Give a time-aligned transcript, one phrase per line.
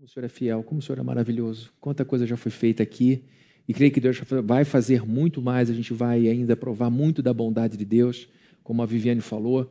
[0.00, 1.70] Como o Senhor é fiel, como o Senhor é maravilhoso.
[1.78, 3.22] Quanta coisa já foi feita aqui.
[3.68, 5.68] E creio que Deus vai fazer muito mais.
[5.68, 8.26] A gente vai ainda provar muito da bondade de Deus.
[8.62, 9.70] Como a Viviane falou,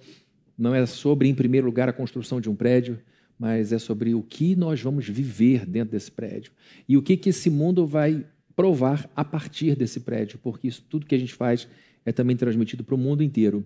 [0.55, 2.99] não é sobre, em primeiro lugar, a construção de um prédio,
[3.39, 6.51] mas é sobre o que nós vamos viver dentro desse prédio.
[6.87, 8.23] E o que, que esse mundo vai
[8.55, 11.67] provar a partir desse prédio, porque isso tudo que a gente faz
[12.05, 13.65] é também transmitido para o mundo inteiro.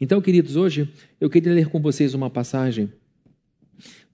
[0.00, 0.90] Então, queridos, hoje
[1.20, 2.90] eu queria ler com vocês uma passagem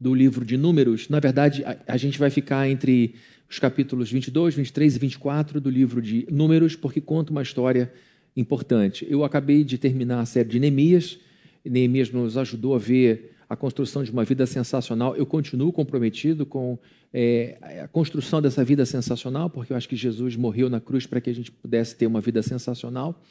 [0.04, 1.08] do livro de Números.
[1.08, 3.14] Na verdade, a, a gente vai ficar entre
[3.48, 7.90] os capítulos 22, 23 e 24 do livro de Números, porque conta uma história
[8.36, 9.06] importante.
[9.08, 11.18] Eu acabei de terminar a série de Neemias.
[11.64, 15.16] Neemias nos ajudou a ver a construção de uma vida sensacional.
[15.16, 16.78] Eu continuo comprometido com
[17.10, 21.18] é, a construção dessa vida sensacional, porque eu acho que Jesus morreu na cruz para
[21.18, 23.22] que a gente pudesse ter uma vida sensacional.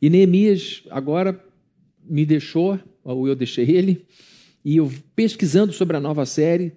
[0.00, 1.38] E Neemias agora
[2.08, 4.06] me deixou, ou eu deixei ele,
[4.66, 6.72] e eu, pesquisando sobre a nova série,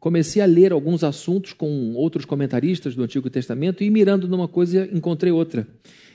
[0.00, 4.88] comecei a ler alguns assuntos com outros comentaristas do Antigo Testamento e mirando numa coisa,
[4.90, 5.68] encontrei outra.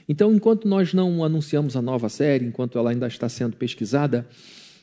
[0.08, 4.27] Então, enquanto nós não anunciamos a nova série, enquanto ela ainda está sendo pesquisada,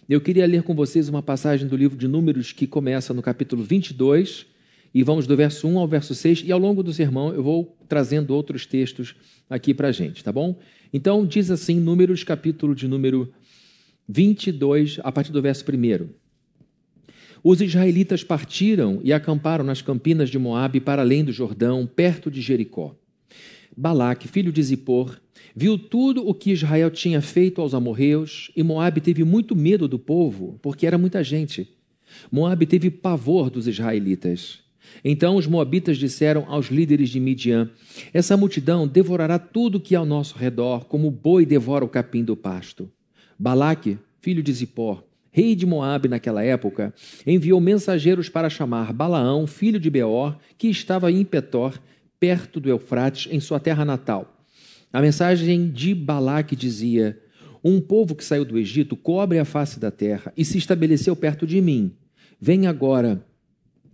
[0.09, 3.65] eu queria ler com vocês uma passagem do livro de Números que começa no capítulo
[3.65, 4.47] 22
[4.95, 7.77] e vamos do verso 1 ao verso 6 e ao longo do sermão eu vou
[7.89, 9.17] trazendo outros textos
[9.51, 10.57] aqui para a gente, tá bom?
[10.93, 13.35] Então, diz assim, Números, capítulo de número
[14.09, 16.26] 22, a partir do verso 1.
[17.49, 22.41] Os israelitas partiram e acamparam nas campinas de Moabe para além do Jordão, perto de
[22.41, 22.97] Jericó.
[23.77, 25.17] Balaque, filho de Zippor,
[25.55, 29.97] viu tudo o que Israel tinha feito aos amorreus, e Moabe teve muito medo do
[29.97, 31.69] povo, porque era muita gente.
[32.33, 34.59] Moabe teve pavor dos israelitas.
[35.05, 37.71] Então os moabitas disseram aos líderes de Midian:
[38.13, 42.25] Essa multidão devorará tudo que há ao nosso redor, como o boi devora o capim
[42.25, 42.91] do pasto.
[43.39, 45.05] Balaque, filho de Zippor,
[45.37, 46.95] rei de Moabe naquela época,
[47.27, 51.79] enviou mensageiros para chamar Balaão, filho de Beor, que estava em Petor,
[52.19, 54.43] perto do Eufrates, em sua terra natal.
[54.91, 57.21] A mensagem de Balaque dizia:
[57.63, 61.47] Um povo que saiu do Egito cobre a face da terra e se estabeleceu perto
[61.47, 61.93] de mim.
[62.41, 63.23] Vem agora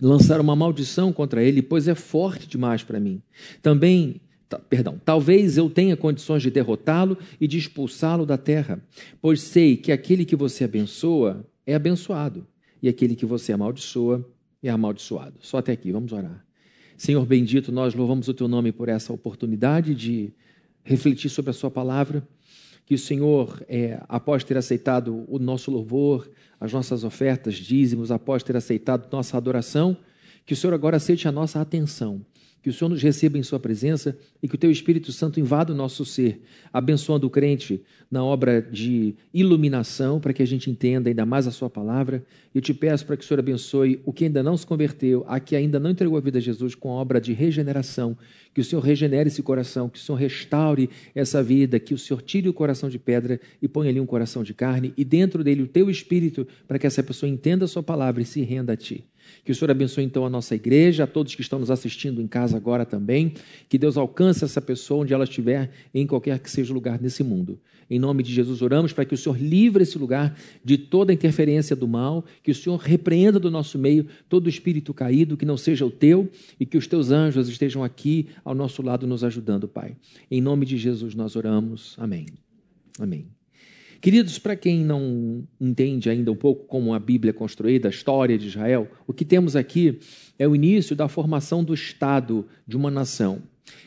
[0.01, 3.21] lançar uma maldição contra ele, pois é forte demais para mim.
[3.61, 4.21] Também
[4.59, 8.83] perdão, talvez eu tenha condições de derrotá-lo e de expulsá-lo da terra,
[9.21, 12.47] pois sei que aquele que você abençoa é abençoado,
[12.83, 14.29] e aquele que você amaldiçoa
[14.63, 15.35] é amaldiçoado.
[15.41, 16.45] Só até aqui, vamos orar.
[16.97, 20.33] Senhor bendito, nós louvamos o teu nome por essa oportunidade de
[20.85, 22.27] refletir sobre a sua palavra.
[22.85, 26.31] Que o Senhor, é, após ter aceitado o nosso louvor,
[26.61, 29.97] as nossas ofertas, dízimos, após ter aceitado nossa adoração,
[30.45, 32.25] que o Senhor agora aceite a nossa atenção
[32.63, 35.73] que o Senhor nos receba em Sua presença e que o Teu Espírito Santo invada
[35.73, 36.41] o nosso ser,
[36.73, 41.51] abençoando o crente na obra de iluminação, para que a gente entenda ainda mais a
[41.51, 42.25] Sua palavra.
[42.55, 45.25] E eu te peço para que o Senhor abençoe o que ainda não se converteu,
[45.27, 48.17] a que ainda não entregou a vida a Jesus, com a obra de regeneração.
[48.55, 52.23] Que o Senhor regenere esse coração, que o Senhor restaure essa vida, que o Senhor
[52.23, 55.63] tire o coração de pedra e ponha ali um coração de carne e dentro dele
[55.63, 58.77] o Teu Espírito, para que essa pessoa entenda a Sua palavra e se renda a
[58.77, 59.05] Ti.
[59.45, 62.27] Que o Senhor abençoe então a nossa igreja, a todos que estão nos assistindo em
[62.27, 63.35] casa agora também.
[63.69, 67.23] Que Deus alcance essa pessoa onde ela estiver, em qualquer que seja o lugar nesse
[67.23, 67.59] mundo.
[67.91, 70.35] Em nome de Jesus oramos para que o Senhor livre esse lugar
[70.65, 75.37] de toda interferência do mal, que o Senhor repreenda do nosso meio todo espírito caído,
[75.37, 79.07] que não seja o teu, e que os teus anjos estejam aqui ao nosso lado
[79.07, 79.97] nos ajudando, Pai.
[80.31, 81.95] Em nome de Jesus nós oramos.
[81.99, 82.27] Amém.
[82.99, 83.42] Amém.
[84.03, 88.37] Queridos, para quem não entende ainda um pouco como a Bíblia é construída, a história
[88.37, 90.01] de Israel, o que temos aqui
[90.37, 93.45] é o início da formação do Estado de uma nação.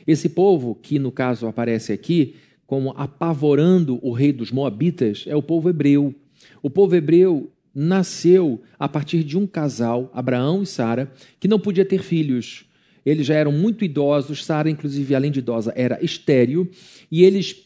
[0.07, 5.43] Esse povo, que no caso aparece aqui como apavorando o rei dos Moabitas, é o
[5.43, 6.15] povo hebreu.
[6.63, 11.11] O povo hebreu nasceu a partir de um casal, Abraão e Sara,
[11.41, 12.65] que não podia ter filhos.
[13.05, 16.71] Eles já eram muito idosos, Sara, inclusive, além de idosa, era estéril,
[17.11, 17.64] e eles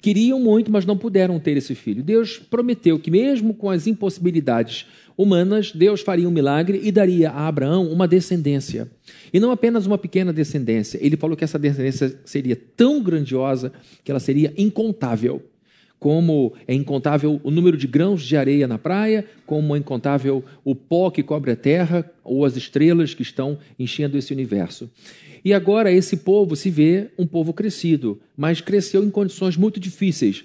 [0.00, 2.02] queriam muito, mas não puderam ter esse filho.
[2.02, 7.46] Deus prometeu que, mesmo com as impossibilidades humanas, Deus faria um milagre e daria a
[7.46, 8.90] Abraão uma descendência.
[9.32, 10.98] E não apenas uma pequena descendência.
[11.02, 15.42] Ele falou que essa descendência seria tão grandiosa que ela seria incontável.
[16.00, 20.74] Como é incontável o número de grãos de areia na praia, como é incontável o
[20.74, 24.90] pó que cobre a terra ou as estrelas que estão enchendo esse universo.
[25.44, 30.44] E agora esse povo se vê um povo crescido, mas cresceu em condições muito difíceis.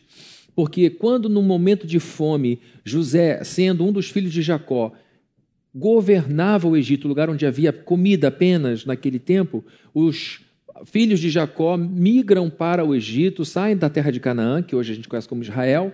[0.53, 4.91] Porque quando no momento de fome, José, sendo um dos filhos de Jacó,
[5.73, 10.44] governava o Egito, lugar onde havia comida apenas naquele tempo, os
[10.83, 14.95] filhos de Jacó migram para o Egito, saem da terra de Canaã, que hoje a
[14.95, 15.93] gente conhece como Israel,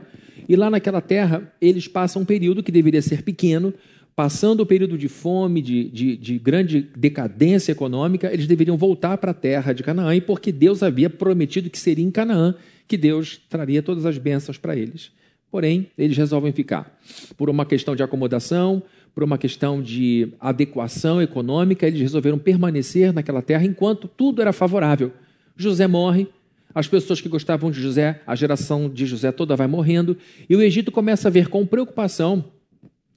[0.50, 3.74] e lá naquela terra eles passam um período que deveria ser pequeno,
[4.16, 9.32] passando o período de fome, de, de, de grande decadência econômica, eles deveriam voltar para
[9.32, 12.56] a terra de Canaã, e porque Deus havia prometido que seria em Canaã
[12.88, 15.12] que Deus traria todas as bênçãos para eles.
[15.50, 16.98] Porém, eles resolvem ficar.
[17.38, 18.82] Por uma questão de acomodação,
[19.14, 25.12] por uma questão de adequação econômica, eles resolveram permanecer naquela terra enquanto tudo era favorável.
[25.56, 26.28] José morre,
[26.74, 30.18] as pessoas que gostavam de José, a geração de José toda vai morrendo,
[30.50, 32.46] e o Egito começa a ver com preocupação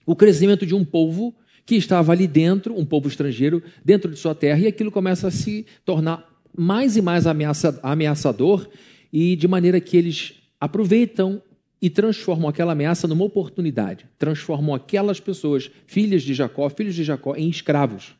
[0.05, 4.35] o crescimento de um povo que estava ali dentro, um povo estrangeiro, dentro de sua
[4.35, 8.69] terra, e aquilo começa a se tornar mais e mais ameaça, ameaçador,
[9.13, 11.41] e de maneira que eles aproveitam
[11.85, 14.07] e transformam aquela ameaça numa oportunidade.
[14.19, 18.15] Transformam aquelas pessoas, filhas de Jacó, filhos de Jacó, em escravos.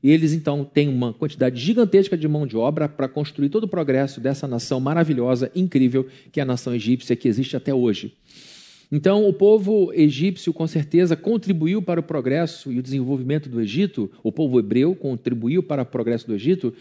[0.00, 3.68] E eles então têm uma quantidade gigantesca de mão de obra para construir todo o
[3.68, 8.14] progresso dessa nação maravilhosa, incrível, que é a nação egípcia que existe até hoje.
[8.92, 14.08] Então, o povo egípcio, com certeza, contribuiu para o progresso e o desenvolvimento do Egito,
[14.22, 16.72] o povo hebreu contribuiu para o progresso do Egito,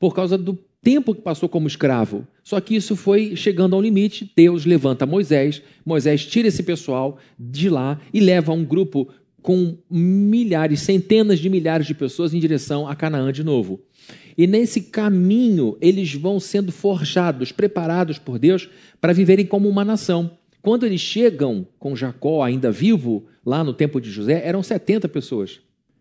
[0.00, 2.26] por causa do tempo que passou como escravo.
[2.42, 4.32] Só que isso foi chegando ao limite.
[4.36, 9.08] Deus levanta Moisés, Moisés tira esse pessoal de lá e leva um grupo
[9.42, 13.80] com milhares, centenas de milhares de pessoas em direção a Canaã de novo.
[14.36, 18.68] E nesse caminho, eles vão sendo forjados, preparados por Deus
[19.00, 20.30] para viverem como uma nação.
[20.62, 25.60] Quando eles chegam com Jacó ainda vivo, lá no tempo de José, eram 70 pessoas.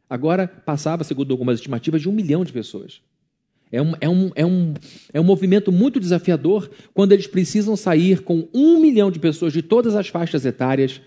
[0.10, 3.02] Agora passava, segundo algumas estimativas, de um milhão de pessoas.
[3.72, 4.74] É um, é, um, é, um,
[5.14, 9.62] é um movimento muito desafiador quando eles precisam sair com um milhão de pessoas de
[9.62, 11.02] todas as faixas etárias,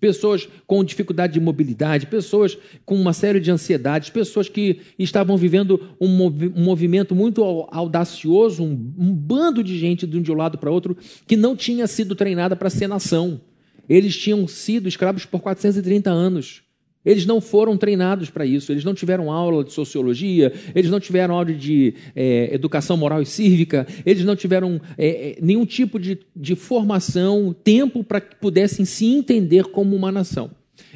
[0.00, 5.80] pessoas com dificuldade de mobilidade, pessoas com uma série de ansiedades, pessoas que estavam vivendo
[6.00, 10.36] um, movi um movimento muito audacioso, um, um bando de gente de um, de um
[10.36, 10.96] lado para outro
[11.26, 13.40] que não tinha sido treinada para ser nação.
[13.88, 16.65] Eles tinham sido escravos por 430 anos.
[17.06, 21.36] Eles não foram treinados para isso, eles não tiveram aula de sociologia, eles não tiveram
[21.36, 26.56] aula de é, educação moral e cívica, eles não tiveram é, nenhum tipo de, de
[26.56, 30.50] formação, tempo para que pudessem se entender como uma nação.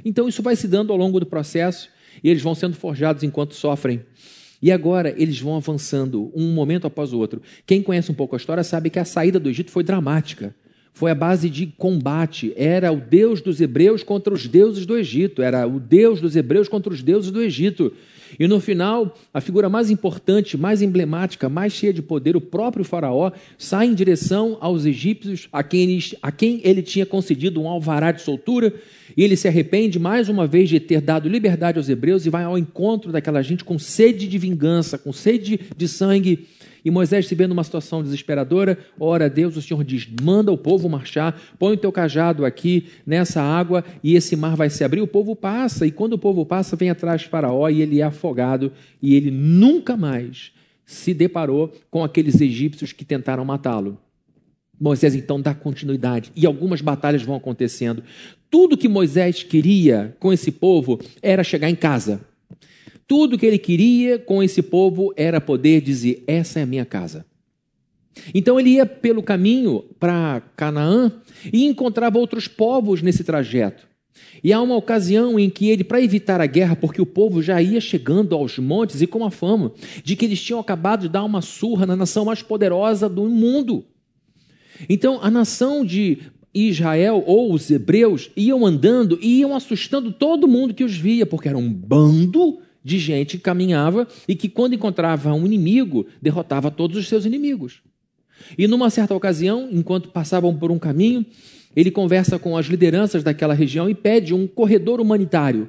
[0.04, 1.88] Então isso vai se dando ao longo do processo
[2.24, 4.02] e eles vão sendo forjados enquanto sofrem.
[4.60, 7.40] E agora eles vão avançando um momento após o outro.
[7.64, 10.54] Quem conhece um pouco a história sabe que a saída do Egito foi dramática
[10.92, 12.52] foi a base de combate.
[12.56, 15.42] Era o Deus dos hebreus contra os deuses do Egito.
[15.42, 17.92] Era o Deus dos hebreus contra os deuses do Egito.
[18.38, 22.84] E no final, a figura mais importante, mais emblemática, mais cheia de poder, o próprio
[22.84, 27.68] Faraó, sai em direção aos egípcios, a quem ele, a quem ele tinha concedido um
[27.68, 28.72] alvará de soltura,
[29.20, 32.42] e ele se arrepende mais uma vez de ter dado liberdade aos hebreus e vai
[32.42, 36.48] ao encontro daquela gente com sede de vingança, com sede de sangue
[36.82, 40.56] e Moisés se vê numa situação desesperadora, ora a Deus, o Senhor diz: manda o
[40.56, 45.02] povo marchar, põe o teu cajado aqui nessa água e esse mar vai se abrir.
[45.02, 48.72] O povo passa, e quando o povo passa, vem atrás Faraó e ele é afogado,
[49.02, 50.50] e ele nunca mais
[50.86, 53.98] se deparou com aqueles egípcios que tentaram matá-lo.
[54.80, 58.02] Moisés então dá continuidade e algumas batalhas vão acontecendo.
[58.50, 62.22] Tudo que Moisés queria com esse povo era chegar em casa.
[63.06, 67.26] Tudo que ele queria com esse povo era poder dizer: Essa é a minha casa.
[68.34, 71.12] Então ele ia pelo caminho para Canaã
[71.52, 73.88] e encontrava outros povos nesse trajeto.
[74.42, 77.60] E há uma ocasião em que ele, para evitar a guerra, porque o povo já
[77.60, 79.72] ia chegando aos montes e com a fama
[80.02, 83.84] de que eles tinham acabado de dar uma surra na nação mais poderosa do mundo.
[84.88, 86.18] Então a nação de
[86.52, 91.48] Israel ou os hebreus iam andando e iam assustando todo mundo que os via, porque
[91.48, 96.96] era um bando de gente que caminhava e que, quando encontrava um inimigo, derrotava todos
[96.96, 97.82] os seus inimigos.
[98.56, 101.24] E numa certa ocasião, enquanto passavam por um caminho,
[101.76, 105.68] ele conversa com as lideranças daquela região e pede um corredor humanitário.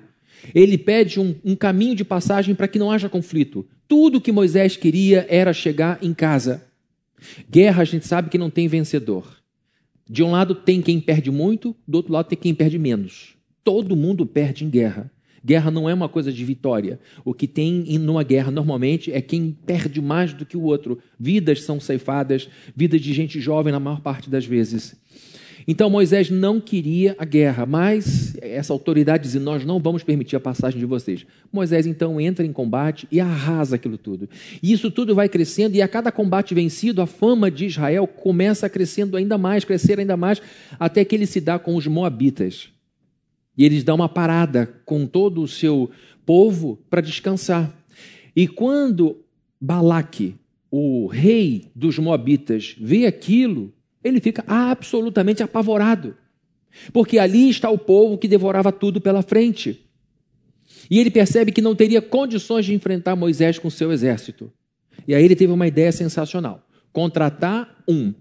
[0.56, 3.68] Ele pede um, um caminho de passagem para que não haja conflito.
[3.88, 6.64] Tudo que Moisés queria era chegar em casa.
[7.50, 9.42] Guerra, a gente sabe que não tem vencedor.
[10.10, 13.36] De um lado tem quem perde muito, do outro lado tem quem perde menos.
[13.64, 15.12] Todo mundo perde em guerra.
[15.44, 17.00] Guerra não é uma coisa de vitória.
[17.26, 21.00] O que tem numa guerra normalmente é quem perde mais do que o outro.
[21.20, 24.96] Vidas são ceifadas, vidas de gente jovem na maior parte das vezes.
[25.68, 30.40] Então Moisés não queria a guerra, mas essa autoridade dizia: Nós não vamos permitir a
[30.40, 31.26] passagem de vocês.
[31.52, 34.30] Moisés então entra em combate e arrasa aquilo tudo.
[34.62, 38.70] E isso tudo vai crescendo, e a cada combate vencido, a fama de Israel começa
[38.70, 40.42] crescendo ainda mais, crescer ainda mais,
[40.80, 42.70] até que ele se dá com os Moabitas.
[43.58, 45.92] E eles dão uma parada com todo o seu
[46.26, 47.72] povo para descansar.
[48.36, 49.18] E quando
[49.60, 50.36] Balaque,
[50.72, 56.16] o rei dos Moabitas, vê aquilo, ele fica absolutamente apavorado.
[56.94, 59.86] Porque ali está o povo que devorava tudo pela frente.
[60.90, 64.52] E ele percebe que não teria condições de enfrentar Moisés com seu exército.
[65.08, 68.14] E aí ele teve uma ideia sensacional: contratar um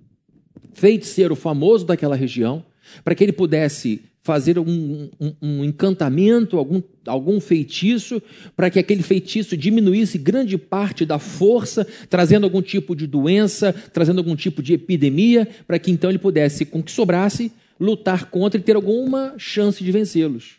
[0.73, 2.65] feiticeiro famoso daquela região
[3.05, 8.23] para que ele pudesse fazer um, um, um, encantamento, algum, algum feitiço,
[8.55, 14.19] para que aquele feitiço diminuísse grande parte da força, trazendo algum tipo de doença, trazendo
[14.19, 18.61] algum tipo de epidemia, para que então ele pudesse, com o que sobrasse, lutar contra
[18.61, 20.59] e ter alguma chance de vencê-los.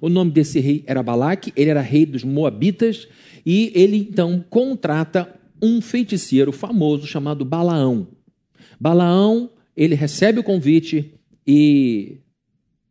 [0.00, 3.08] O nome desse rei era Balaque, ele era rei dos Moabitas,
[3.44, 8.08] e ele então contrata um feiticeiro famoso chamado Balaão.
[8.78, 9.50] Balaão,
[9.80, 11.14] ele recebe o convite
[11.46, 12.18] e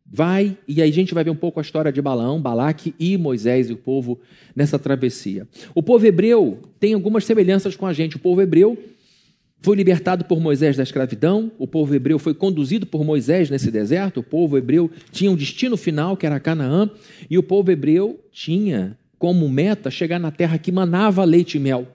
[0.04, 3.16] vai, e aí a gente vai ver um pouco a história de Balaão, Balaque e
[3.16, 4.18] Moisés e o povo
[4.56, 5.46] nessa travessia.
[5.72, 8.16] O povo hebreu tem algumas semelhanças com a gente.
[8.16, 8.76] O povo hebreu
[9.62, 14.18] foi libertado por Moisés da escravidão, o povo hebreu foi conduzido por Moisés nesse deserto,
[14.18, 16.90] o povo hebreu tinha um destino final, que era Canaã,
[17.30, 21.86] e o povo hebreu tinha como meta chegar na terra que manava leite e mel.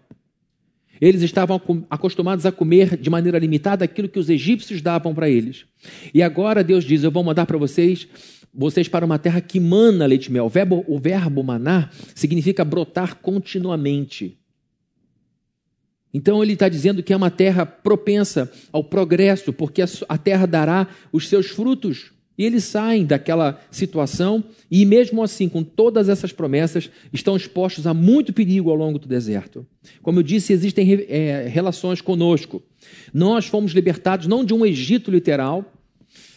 [1.02, 5.66] Eles estavam acostumados a comer de maneira limitada aquilo que os egípcios davam para eles.
[6.14, 8.08] E agora Deus diz: Eu vou mandar para vocês
[8.56, 10.46] vocês para uma terra que mana leite e mel.
[10.46, 14.40] O verbo, o verbo manar significa brotar continuamente.
[16.14, 20.88] Então ele está dizendo que é uma terra propensa ao progresso, porque a terra dará
[21.12, 22.14] os seus frutos.
[22.38, 27.94] E eles saem daquela situação e, mesmo assim, com todas essas promessas, estão expostos a
[27.94, 29.65] muito perigo ao longo do deserto.
[30.01, 32.62] Como eu disse, existem é, relações conosco.
[33.13, 35.72] Nós fomos libertados não de um Egito literal,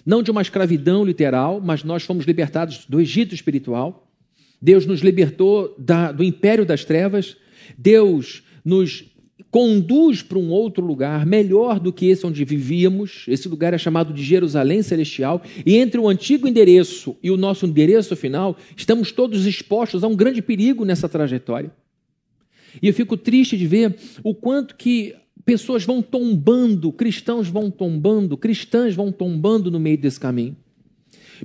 [0.07, 4.09] não de uma escravidão literal, mas nós fomos libertados do Egito espiritual.
[4.63, 7.37] Deus nos libertou da, do império das trevas.
[7.77, 9.05] Deus nos
[9.51, 13.25] conduz para um outro lugar melhor do que esse onde vivíamos.
[13.29, 15.43] Esse lugar é chamado de Jerusalém Celestial.
[15.65, 20.17] E entre o antigo endereço e o nosso endereço final, estamos todos expostos a um
[20.17, 21.73] grande perigo nessa trajetória.
[22.83, 25.15] E eu fico triste de ver o quanto que
[25.45, 30.57] pessoas vão tombando, cristãos vão tombando, cristãs vão tombando no meio desse caminho.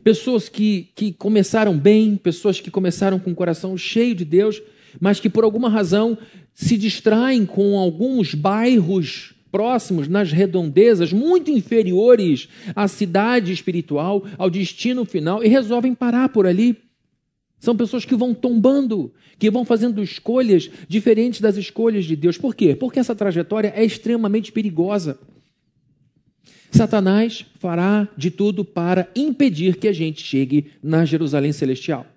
[0.03, 4.61] Pessoas que, que começaram bem, pessoas que começaram com o coração cheio de Deus,
[4.99, 6.17] mas que por alguma razão
[6.53, 15.05] se distraem com alguns bairros próximos, nas redondezas, muito inferiores à cidade espiritual, ao destino
[15.05, 16.75] final, e resolvem parar por ali.
[17.59, 22.37] São pessoas que vão tombando, que vão fazendo escolhas diferentes das escolhas de Deus.
[22.37, 22.75] Por quê?
[22.75, 25.19] Porque essa trajetória é extremamente perigosa.
[26.71, 32.07] Satanás fará de tudo para impedir que a gente chegue na Jerusalém celestial.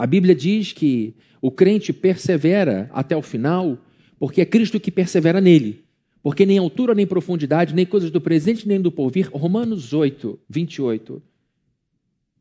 [0.00, 3.76] A Bíblia diz que o crente persevera até o final,
[4.18, 5.84] porque é Cristo que persevera nele.
[6.22, 9.28] Porque nem altura, nem profundidade, nem coisas do presente, nem do porvir.
[9.30, 11.22] Romanos 8, 28.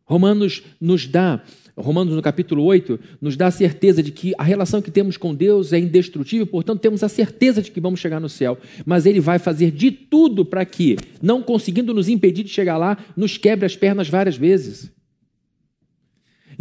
[0.05, 1.43] Romanos nos dá,
[1.75, 5.35] Romanos no capítulo 8, nos dá a certeza de que a relação que temos com
[5.35, 8.57] Deus é indestrutível, portanto, temos a certeza de que vamos chegar no céu.
[8.85, 12.97] Mas Ele vai fazer de tudo para que, não conseguindo nos impedir de chegar lá,
[13.17, 14.97] nos quebre as pernas várias vezes.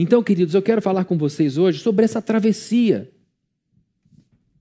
[0.01, 3.11] Então, queridos, eu quero falar com vocês hoje sobre essa travessia.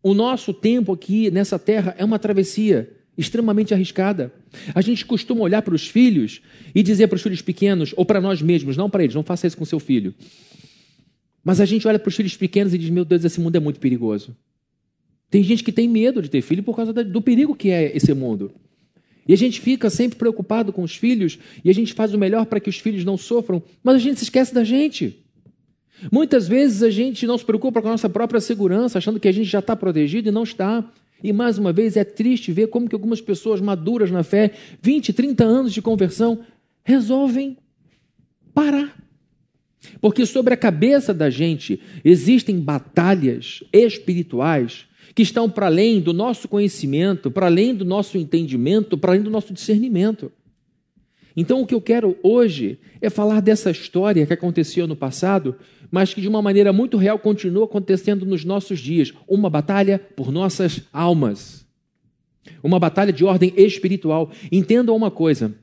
[0.02, 4.34] O nosso tempo aqui nessa terra é uma travessia extremamente arriscada.
[4.74, 6.42] A gente costuma olhar para os filhos
[6.74, 9.46] e dizer para os filhos pequenos, ou para nós mesmos, não para eles, não faça
[9.46, 10.16] isso com seu filho.
[11.44, 13.60] Mas a gente olha para os filhos pequenos e diz: Meu Deus, esse mundo é
[13.60, 14.36] muito perigoso.
[15.30, 18.12] Tem gente que tem medo de ter filho por causa do perigo que é esse
[18.12, 18.52] mundo.
[19.28, 22.46] E a gente fica sempre preocupado com os filhos e a gente faz o melhor
[22.46, 25.27] para que os filhos não sofram, mas a gente se esquece da gente.
[26.12, 29.32] Muitas vezes a gente não se preocupa com a nossa própria segurança, achando que a
[29.32, 30.84] gente já está protegido e não está.
[31.24, 34.52] E mais uma vez é triste ver como que algumas pessoas maduras na fé,
[34.82, 36.40] 20, 30 anos de conversão,
[36.84, 37.58] resolvem
[38.54, 38.96] parar.
[40.00, 44.86] Porque sobre a cabeça da gente existem batalhas espirituais
[45.16, 49.32] que estão para além do nosso conhecimento, para além do nosso entendimento, para além do
[49.32, 50.32] nosso discernimento.
[51.40, 55.56] Então, o que eu quero hoje é falar dessa história que aconteceu no passado,
[55.92, 60.32] mas que de uma maneira muito real continua acontecendo nos nossos dias uma batalha por
[60.32, 61.64] nossas almas.
[62.64, 64.32] Uma batalha de ordem espiritual.
[64.52, 65.54] Entendam uma coisa: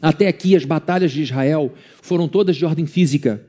[0.00, 3.44] até aqui as batalhas de Israel foram todas de ordem física.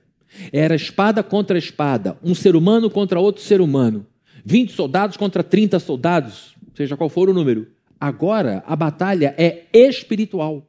[0.51, 4.05] Era espada contra espada, um ser humano contra outro ser humano.
[4.43, 7.67] 20 soldados contra 30 soldados, seja qual for o número.
[7.97, 10.67] Agora a batalha é espiritual.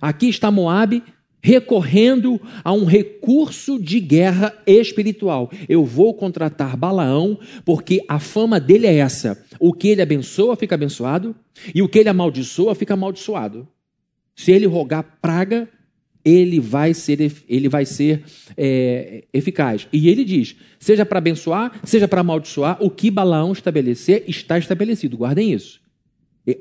[0.00, 1.02] Aqui está Moabe
[1.42, 5.50] recorrendo a um recurso de guerra espiritual.
[5.68, 10.74] Eu vou contratar Balaão porque a fama dele é essa: o que ele abençoa fica
[10.74, 11.34] abençoado
[11.74, 13.66] e o que ele amaldiçoa fica amaldiçoado.
[14.36, 15.68] Se ele rogar praga,
[16.24, 18.22] ele vai ser, ele vai ser
[18.56, 19.88] é, eficaz.
[19.92, 25.16] E ele diz: seja para abençoar, seja para amaldiçoar, o que Balaão estabelecer está estabelecido.
[25.16, 25.79] Guardem isso.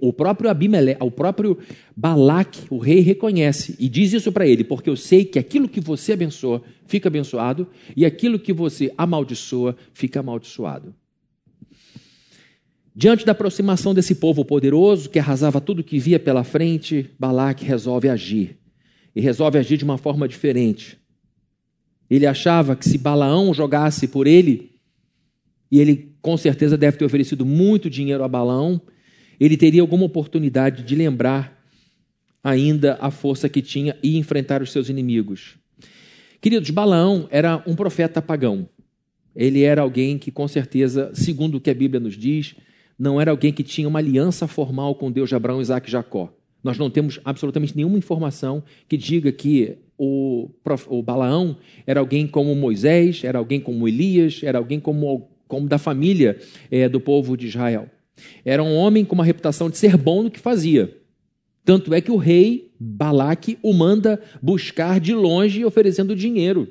[0.02, 1.58] O próprio Abimeleque, o próprio
[1.96, 5.80] Balaque, o rei, reconhece e diz isso para ele, porque eu sei que aquilo que
[5.80, 10.94] você abençoa fica abençoado e aquilo que você amaldiçoa fica amaldiçoado.
[12.96, 18.10] Diante da aproximação desse povo poderoso que arrasava tudo que via pela frente, Balaque resolve
[18.10, 18.58] agir
[19.16, 20.98] e resolve agir de uma forma diferente.
[22.10, 24.72] Ele achava que se Balaão jogasse por ele,
[25.72, 28.82] e ele com certeza deve ter oferecido muito dinheiro a Balaão,
[29.40, 31.58] ele teria alguma oportunidade de lembrar
[32.44, 35.58] ainda a força que tinha e enfrentar os seus inimigos.
[36.42, 38.68] Queridos, Balaão era um profeta pagão.
[39.36, 42.56] Ele era alguém que, com certeza, segundo o que a Bíblia nos diz,
[42.98, 46.34] não era alguém que tinha uma aliança formal com Deus de Abraão, Isaac e Jacó.
[46.64, 50.50] Nós não temos absolutamente nenhuma informação que diga que o,
[50.88, 55.78] o Balaão era alguém como Moisés, era alguém como Elias, era alguém como, como da
[55.78, 56.38] família
[56.70, 57.90] é, do povo de Israel.
[58.44, 60.96] Era um homem com uma reputação de ser bom no que fazia.
[61.64, 66.68] Tanto é que o rei Balaque o manda buscar de longe oferecendo dinheiro.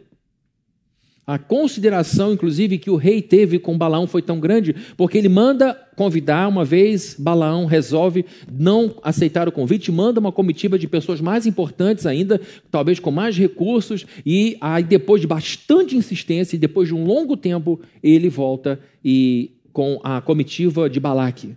[1.28, 5.74] A consideração, inclusive, que o rei teve com Balaão foi tão grande, porque ele manda
[5.94, 11.44] convidar uma vez, Balaão resolve não aceitar o convite, manda uma comitiva de pessoas mais
[11.44, 12.40] importantes ainda,
[12.70, 17.36] talvez com mais recursos, e aí depois de bastante insistência e depois de um longo
[17.36, 21.56] tempo, ele volta e com a comitiva de Balaque.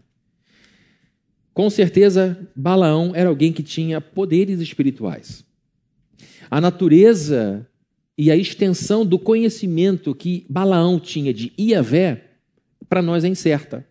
[1.53, 5.43] Com certeza, Balaão era alguém que tinha poderes espirituais.
[6.49, 7.67] A natureza
[8.17, 12.25] e a extensão do conhecimento que Balaão tinha de Iavé,
[12.87, 13.85] para nós é incerta.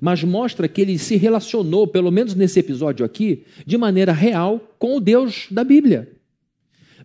[0.00, 4.96] Mas mostra que ele se relacionou, pelo menos nesse episódio aqui, de maneira real com
[4.96, 6.12] o Deus da Bíblia.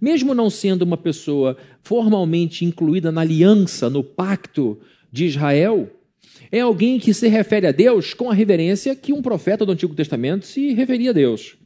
[0.02, 4.80] Mesmo não sendo uma pessoa formalmente incluída na aliança, no pacto
[5.12, 5.90] de Israel,
[6.52, 9.96] é alguém que se refere a Deus com a reverência que um profeta do Antigo
[9.96, 11.58] Testamento se referia a Deus.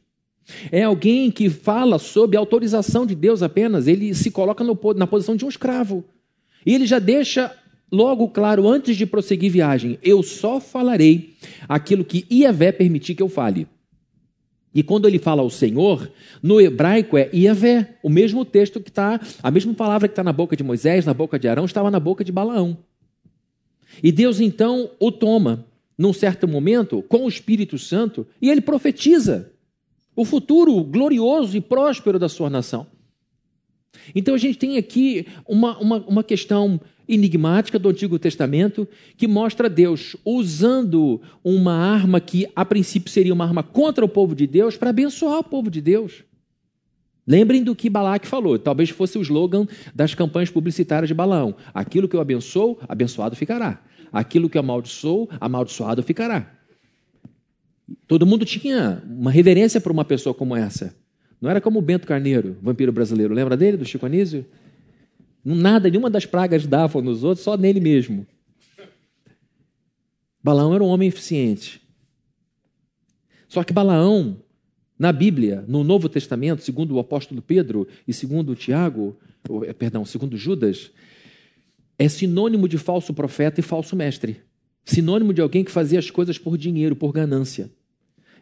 [0.70, 5.34] É alguém que fala sob autorização de Deus apenas, ele se coloca no, na posição
[5.34, 6.04] de um escravo.
[6.64, 7.52] E ele já deixa
[7.90, 11.34] logo claro, antes de prosseguir viagem: eu só falarei
[11.68, 13.66] aquilo que Iavé permitir que eu fale.
[14.72, 19.18] E quando ele fala ao Senhor, no hebraico é Iavé, o mesmo texto que está,
[19.42, 21.98] a mesma palavra que está na boca de Moisés, na boca de Arão, estava na
[21.98, 22.76] boca de Balaão.
[24.02, 29.52] E Deus então o toma, num certo momento, com o Espírito Santo, e ele profetiza
[30.14, 32.86] o futuro glorioso e próspero da sua nação.
[34.14, 39.68] Então a gente tem aqui uma, uma, uma questão enigmática do Antigo Testamento que mostra
[39.68, 44.76] Deus usando uma arma que a princípio seria uma arma contra o povo de Deus
[44.76, 46.24] para abençoar o povo de Deus.
[47.26, 52.08] Lembrem do que Balaque falou, talvez fosse o slogan das campanhas publicitárias de Balaão: aquilo
[52.08, 53.82] que eu abençoo, abençoado ficará.
[54.12, 56.52] Aquilo que eu amaldiçoo, amaldiçoado ficará.
[58.06, 60.94] Todo mundo tinha uma reverência para uma pessoa como essa.
[61.40, 63.34] Não era como o Bento Carneiro, vampiro brasileiro.
[63.34, 64.46] Lembra dele, do Chico Anísio?
[65.44, 68.26] Nada, nenhuma das pragas davam nos outros, só nele mesmo.
[70.42, 71.80] Balaão era um homem eficiente.
[73.48, 74.42] Só que Balaão,
[74.98, 79.16] na Bíblia, no Novo Testamento, segundo o apóstolo Pedro e segundo Tiago,
[79.64, 80.90] eh, perdão, segundo Judas,
[81.98, 84.40] é sinônimo de falso profeta e falso mestre.
[84.84, 87.70] Sinônimo de alguém que fazia as coisas por dinheiro, por ganância.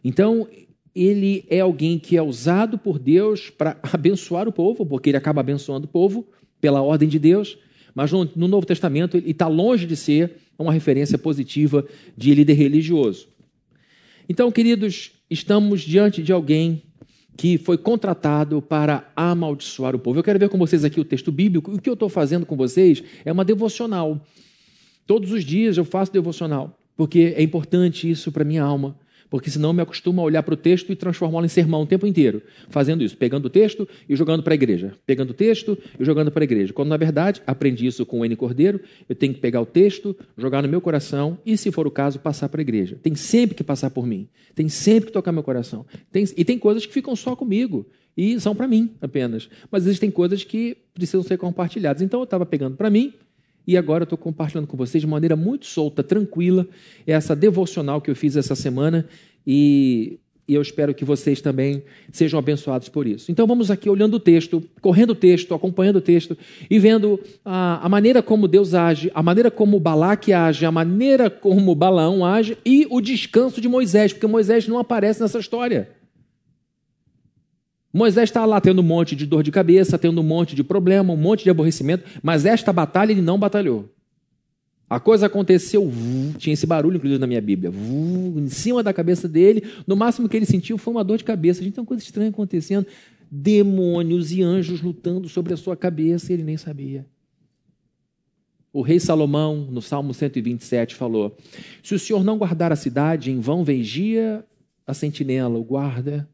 [0.04, 0.46] Então,
[0.94, 5.40] ele é alguém que é usado por Deus para abençoar o povo, porque ele acaba
[5.40, 6.26] abençoando o povo
[6.60, 7.58] pela ordem de Deus,
[7.94, 11.84] mas no Novo Testamento ele está longe de ser uma referência positiva
[12.16, 13.28] de líder religioso.
[14.28, 16.82] Então, queridos, estamos diante de alguém
[17.36, 20.18] que foi contratado para amaldiçoar o povo.
[20.18, 21.72] Eu quero ver com vocês aqui o texto bíblico.
[21.72, 24.24] O que eu estou fazendo com vocês é uma devocional.
[25.06, 28.96] Todos os dias eu faço devocional, porque é importante isso para minha alma
[29.34, 31.86] porque senão eu me acostumo a olhar para o texto e transformá-lo em sermão o
[31.86, 35.76] tempo inteiro, fazendo isso, pegando o texto e jogando para a igreja, pegando o texto
[35.98, 36.72] e jogando para a igreja.
[36.72, 40.16] Quando na verdade aprendi isso com o N Cordeiro, eu tenho que pegar o texto,
[40.38, 42.96] jogar no meu coração e, se for o caso, passar para a igreja.
[43.02, 45.84] Tem sempre que passar por mim, tem sempre que tocar meu coração.
[46.12, 50.12] Tem, e tem coisas que ficam só comigo e são para mim apenas, mas existem
[50.12, 52.02] coisas que precisam ser compartilhadas.
[52.02, 53.12] Então eu estava pegando para mim
[53.66, 56.66] e agora eu estou compartilhando com vocês de maneira muito solta, tranquila,
[57.06, 59.06] essa devocional que eu fiz essa semana
[59.46, 63.32] e, eu espero que vocês também sejam abençoados por isso.
[63.32, 66.36] Então vamos aqui olhando o texto, correndo o texto, acompanhando o texto
[66.68, 71.30] e vendo a, a maneira como Deus age, a maneira como Balaque age, a maneira
[71.30, 75.88] como Balaão age e o descanso de Moisés, porque Moisés não aparece nessa história.
[77.94, 81.12] Moisés está lá tendo um monte de dor de cabeça, tendo um monte de problema,
[81.12, 83.88] um monte de aborrecimento, mas esta batalha ele não batalhou.
[84.90, 85.88] A coisa aconteceu,
[86.36, 89.62] tinha esse barulho, inclusive, na minha Bíblia, em cima da cabeça dele.
[89.86, 91.60] No máximo que ele sentiu foi uma dor de cabeça.
[91.60, 92.84] A gente tem uma coisa estranha acontecendo.
[93.30, 97.06] Demônios e anjos lutando sobre a sua cabeça e ele nem sabia.
[98.72, 101.36] O rei Salomão, no Salmo 127, falou:
[101.80, 104.44] Se o senhor não guardar a cidade, em vão vigia
[104.84, 106.28] a sentinela, o guarda.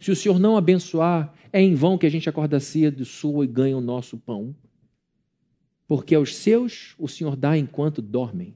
[0.00, 3.48] Se o senhor não abençoar, é em vão que a gente acorda cedo, sua e
[3.48, 4.54] ganha o nosso pão
[5.86, 8.54] porque aos seus o Senhor dá enquanto dormem.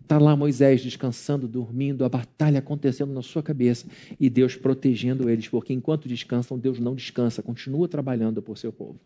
[0.00, 3.86] Está lá Moisés descansando, dormindo, a batalha acontecendo na sua cabeça
[4.20, 9.00] e Deus protegendo eles, porque enquanto descansam, Deus não descansa, continua trabalhando por seu povo.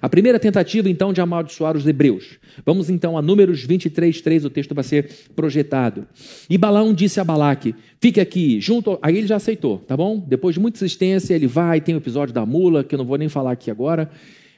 [0.00, 2.38] A primeira tentativa, então, de amaldiçoar os hebreus.
[2.64, 6.06] Vamos então a Números 23, 3, o texto vai ser projetado.
[6.48, 8.98] E Balaão disse a Balaque: fique aqui, junto.
[9.02, 10.18] Aí ele já aceitou, tá bom?
[10.26, 13.18] Depois de muita insistência, ele vai, tem o episódio da mula, que eu não vou
[13.18, 14.10] nem falar aqui agora.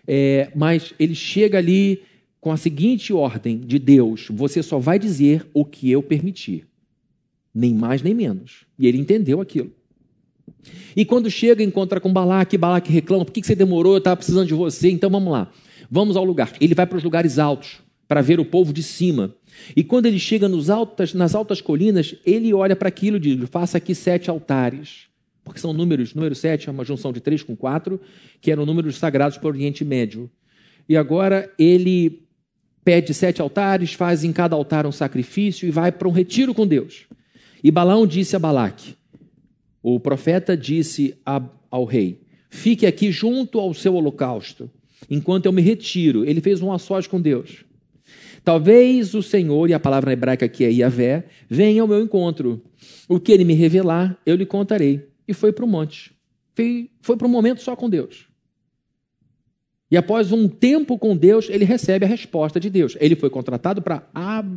[0.06, 2.02] É, mas ele chega ali
[2.40, 6.66] com a seguinte ordem de Deus: você só vai dizer o que eu permitir,
[7.54, 8.66] nem mais nem menos.
[8.78, 9.72] E ele entendeu aquilo.
[10.96, 13.94] E quando chega, encontra com Balaque, Balaque reclama: por que você demorou?
[13.94, 14.90] Eu estava precisando de você.
[14.90, 15.50] Então vamos lá,
[15.90, 16.52] vamos ao lugar.
[16.60, 19.34] Ele vai para os lugares altos para ver o povo de cima.
[19.76, 23.78] E quando ele chega altas, nas altas colinas, ele olha para aquilo e diz: faça
[23.78, 25.08] aqui sete altares
[25.44, 28.00] porque são números, número 7 é uma junção de 3 com 4,
[28.40, 30.30] que eram números sagrados para o Oriente Médio.
[30.88, 32.24] E agora ele
[32.82, 36.66] pede sete altares, faz em cada altar um sacrifício e vai para um retiro com
[36.66, 37.06] Deus.
[37.62, 38.96] E Balaão disse a Balaque,
[39.86, 44.70] o profeta disse a, ao rei, fique aqui junto ao seu holocausto,
[45.10, 46.24] enquanto eu me retiro.
[46.24, 47.66] Ele fez um açós com Deus.
[48.42, 52.62] Talvez o Senhor, e a palavra hebraica aqui é Yahvé, venha ao meu encontro.
[53.06, 56.12] O que ele me revelar, eu lhe contarei e foi para o monte.
[56.54, 58.26] Foi, foi para um momento só com Deus.
[59.94, 62.96] E após um tempo com Deus, ele recebe a resposta de Deus.
[62.98, 64.02] Ele foi contratado para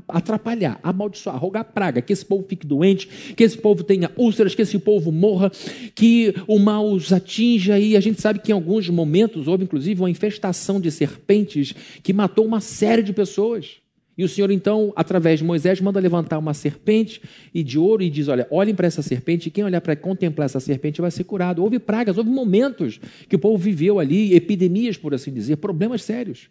[0.07, 4.63] atrapalhar, amaldiçoar, rogar praga, que esse povo fique doente, que esse povo tenha úlceras, que
[4.63, 5.51] esse povo morra,
[5.93, 7.77] que o mal os atinja.
[7.77, 11.71] E a gente sabe que em alguns momentos houve, inclusive, uma infestação de serpentes
[12.01, 13.75] que matou uma série de pessoas.
[14.17, 17.21] E o Senhor, então, através de Moisés, manda levantar uma serpente
[17.53, 20.45] e de ouro e diz: Olha, olhem para essa serpente, e quem olhar para contemplar
[20.45, 21.61] essa serpente vai ser curado.
[21.61, 22.99] Houve pragas, houve momentos
[23.29, 26.49] que o povo viveu ali, epidemias, por assim dizer, problemas sérios.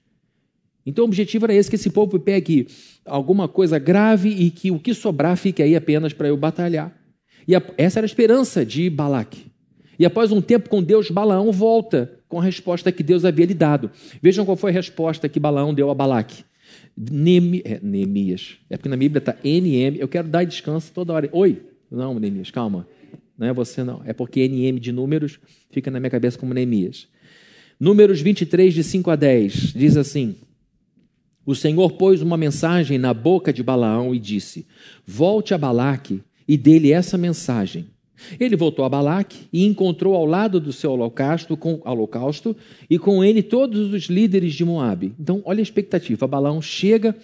[0.86, 2.68] Então o objetivo era esse: que esse povo pegue
[3.04, 6.96] alguma coisa grave e que o que sobrar fique aí apenas para eu batalhar.
[7.48, 9.46] E essa era a esperança de Balaque.
[9.98, 13.54] E após um tempo com Deus, Balaão volta com a resposta que Deus havia lhe
[13.54, 13.90] dado.
[14.22, 16.44] Vejam qual foi a resposta que Balaão deu a Balaque.
[16.96, 18.56] Nemi, é, Neemias.
[18.70, 19.98] É porque na Bíblia está NM.
[19.98, 21.28] Eu quero dar descanso toda hora.
[21.32, 21.62] Oi?
[21.90, 22.88] Não, Neemias, calma.
[23.36, 24.02] Não é você, não.
[24.04, 25.38] É porque NM de números
[25.70, 27.08] fica na minha cabeça como Neemias.
[27.78, 30.36] Números 23, de 5 a 10, diz assim:
[31.44, 34.66] O Senhor pôs uma mensagem na boca de Balaão e disse:
[35.06, 37.86] Volte a Balaque e dê-lhe essa mensagem.
[38.38, 42.56] Ele voltou a Balaque e encontrou ao lado do seu holocausto, com, holocausto
[42.88, 45.14] e com ele todos os líderes de Moabe.
[45.18, 46.26] Então, olha a expectativa.
[46.26, 47.14] Balaão chega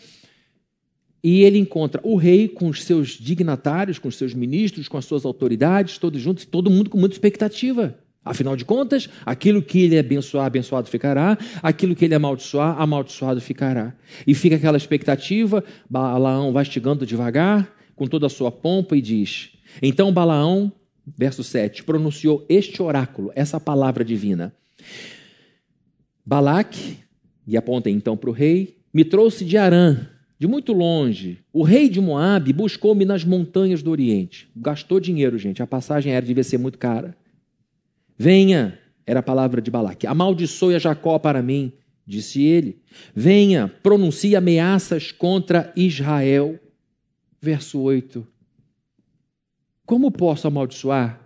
[1.22, 5.04] e ele encontra o rei com os seus dignatários, com os seus ministros, com as
[5.04, 7.96] suas autoridades, todos juntos, todo mundo com muita expectativa.
[8.24, 13.94] Afinal de contas, aquilo que ele abençoar, abençoado ficará, aquilo que ele amaldiçoar, amaldiçoado ficará.
[14.26, 19.50] E fica aquela expectativa, Balaão vai chegando devagar, com toda a sua pompa, e diz:
[19.80, 20.72] Então Balaão
[21.06, 24.54] verso 7, pronunciou este oráculo, essa palavra divina.
[26.24, 26.98] Balaque,
[27.46, 31.38] e aponta então para o rei, me trouxe de Arã, de muito longe.
[31.52, 34.48] O rei de Moabe buscou-me nas montanhas do Oriente.
[34.56, 35.62] Gastou dinheiro, gente.
[35.62, 37.16] A passagem aérea devia ser muito cara.
[38.18, 40.06] Venha, era a palavra de Balaque.
[40.06, 41.72] Amaldiçoe a Jacó para mim,
[42.06, 42.80] disse ele.
[43.14, 46.58] Venha, pronuncie ameaças contra Israel.
[47.40, 48.26] Verso 8.
[49.84, 51.20] Como posso amaldiçoar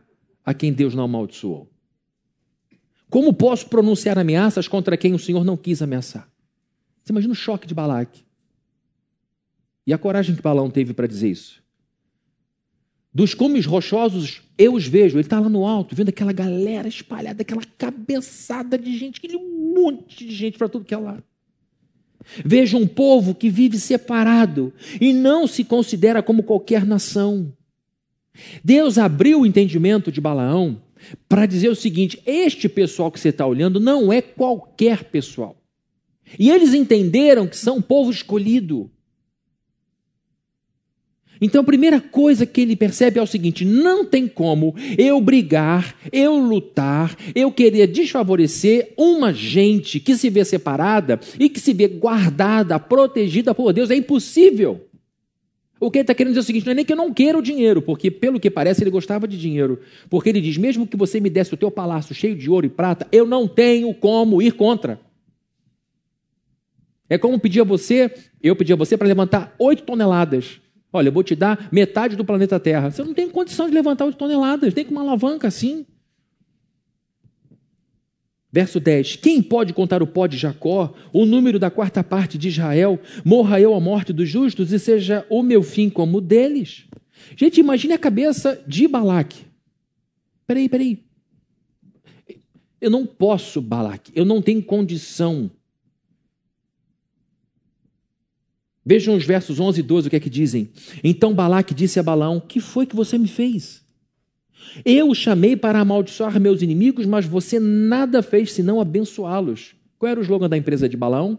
[0.45, 1.71] a quem Deus não amaldiçoou?
[3.09, 6.29] Como posso pronunciar ameaças contra quem o Senhor não quis ameaçar?
[7.03, 8.25] Você imagina o choque de Balaque.
[9.87, 11.63] E a coragem que Balaão teve para dizer isso.
[13.15, 15.17] Dos cumes rochosos eu os vejo.
[15.17, 20.27] Ele está lá no alto, vendo aquela galera espalhada, aquela cabeçada de gente, aquele monte
[20.27, 21.23] de gente para tudo que é lado.
[22.45, 27.53] Vejo um povo que vive separado e não se considera como qualquer nação.
[28.63, 30.81] Deus abriu o entendimento de Balaão
[31.29, 35.57] para dizer o seguinte: este pessoal que você está olhando não é qualquer pessoal.
[36.39, 38.91] E eles entenderam que são um povo escolhido.
[41.41, 45.95] Então a primeira coisa que ele percebe é o seguinte: não tem como eu brigar,
[46.11, 51.89] eu lutar, eu querer desfavorecer uma gente que se vê separada e que se vê
[51.89, 53.91] guardada, protegida por Deus.
[53.91, 54.87] É impossível.
[55.79, 57.13] O que ele está querendo dizer é o seguinte: não é nem que eu não
[57.13, 59.81] quero o dinheiro, porque pelo que parece ele gostava de dinheiro.
[60.09, 62.71] Porque ele diz: mesmo que você me desse o teu palácio cheio de ouro e
[62.71, 65.01] prata, eu não tenho como ir contra.
[67.09, 68.13] É como pedir a você,
[68.43, 70.61] eu pedi a você para levantar oito toneladas.
[70.93, 72.91] Olha, eu vou te dar metade do planeta Terra.
[72.91, 75.85] Você não tem condição de levantar 8 toneladas, tem com uma alavanca assim.
[78.51, 82.49] Verso 10: Quem pode contar o pó de Jacó, o número da quarta parte de
[82.49, 83.01] Israel?
[83.25, 86.85] Morra eu a morte dos justos e seja o meu fim como o deles.
[87.37, 89.45] Gente, imagine a cabeça de Balaque.
[90.47, 91.05] Peraí, peraí.
[92.81, 95.51] Eu não posso, Balaque, eu não tenho condição
[98.89, 100.71] Vejam os versos 11 e 12, o que é que dizem.
[101.03, 103.85] Então Balaque disse a Balaão: Que foi que você me fez?
[104.85, 109.75] Eu o chamei para amaldiçoar meus inimigos, mas você nada fez senão abençoá-los.
[109.99, 111.39] Qual era o slogan da empresa de Balaão?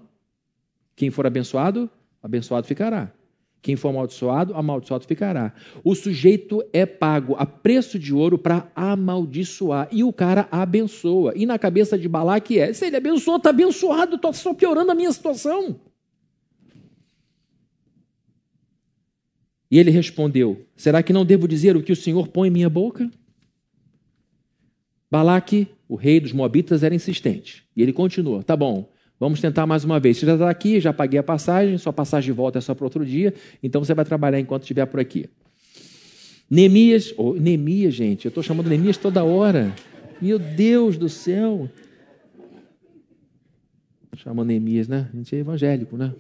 [0.96, 1.90] Quem for abençoado,
[2.22, 3.12] abençoado ficará.
[3.62, 5.54] Quem for amaldiçoado, amaldiçoado ficará.
[5.84, 9.90] O sujeito é pago a preço de ouro para amaldiçoar.
[9.92, 11.34] E o cara abençoa.
[11.36, 14.96] E na cabeça de Balaque é: se ele abençoou, está abençoado, estou só piorando a
[14.96, 15.80] minha situação.
[19.70, 22.70] E ele respondeu: Será que não devo dizer o que o Senhor põe em minha
[22.70, 23.10] boca?
[25.10, 27.66] Balaque, o rei dos Moabitas, era insistente.
[27.76, 30.18] E ele continuou: Tá bom, vamos tentar mais uma vez.
[30.18, 32.86] Você já está aqui, já paguei a passagem, sua passagem de volta é só para
[32.86, 35.30] outro dia, então você vai trabalhar enquanto estiver por aqui.
[36.50, 39.74] Neemias, oh, Neemias, gente, eu estou chamando Neemias toda hora.
[40.22, 41.70] Meu Deus do céu.
[44.16, 45.10] Chama Neemias, né?
[45.14, 46.14] A gente é evangélico, né?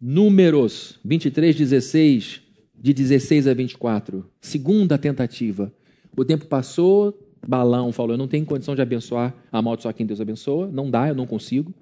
[0.00, 2.40] Números 23, 16,
[2.74, 4.24] de 16 a 24.
[4.40, 5.70] Segunda tentativa.
[6.16, 7.14] O tempo passou,
[7.46, 11.14] Balão falou: Eu não tenho condição de abençoar, amaldiçoar quem Deus abençoa, não dá, eu
[11.14, 11.74] não consigo.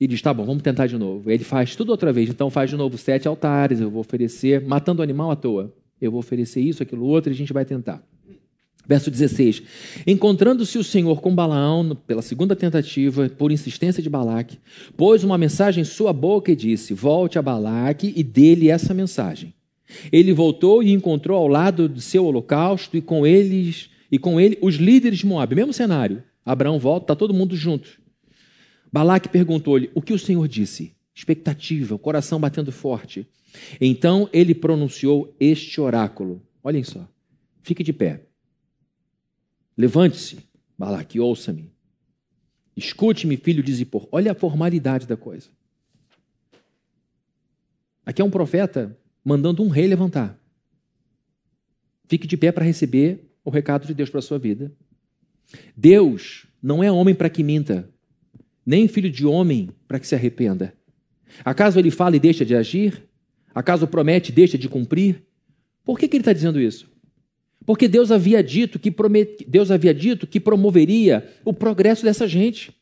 [0.00, 1.28] E diz: Tá bom, vamos tentar de novo.
[1.28, 5.00] Ele faz tudo outra vez, então faz de novo sete altares, eu vou oferecer, matando
[5.00, 5.74] o animal à toa.
[6.00, 8.00] Eu vou oferecer isso, aquilo, outro, e a gente vai tentar.
[8.86, 9.62] Verso 16:
[10.06, 14.58] Encontrando-se o Senhor com Balaão pela segunda tentativa, por insistência de Balaque,
[14.96, 19.54] pôs uma mensagem em sua boca e disse: Volte a Balaque e dê-lhe essa mensagem.
[20.10, 24.58] Ele voltou e encontrou ao lado de seu holocausto e com eles e com ele
[24.60, 25.54] os líderes de Moab.
[25.54, 26.22] Mesmo cenário.
[26.44, 28.00] Abraão volta, está todo mundo junto.
[28.92, 30.94] Balaque perguntou-lhe: O que o Senhor disse?
[31.14, 33.26] Expectativa, o coração batendo forte.
[33.80, 36.42] Então ele pronunciou este oráculo.
[36.62, 37.06] Olhem só.
[37.62, 38.22] Fique de pé.
[39.80, 40.36] Levante-se,
[40.76, 41.72] Balaque, ouça-me.
[42.76, 44.06] Escute-me, filho de Zippor.
[44.12, 45.48] Olha a formalidade da coisa.
[48.04, 50.38] Aqui é um profeta mandando um rei levantar.
[52.06, 54.70] Fique de pé para receber o recado de Deus para a sua vida.
[55.74, 57.88] Deus não é homem para que minta,
[58.66, 60.74] nem filho de homem para que se arrependa.
[61.42, 63.08] Acaso ele fala e deixa de agir?
[63.54, 65.24] Acaso promete e deixa de cumprir?
[65.82, 66.90] Por que, que ele está dizendo isso?
[67.66, 69.44] Porque Deus havia dito que promet...
[69.46, 72.72] Deus havia dito que promoveria o progresso dessa gente.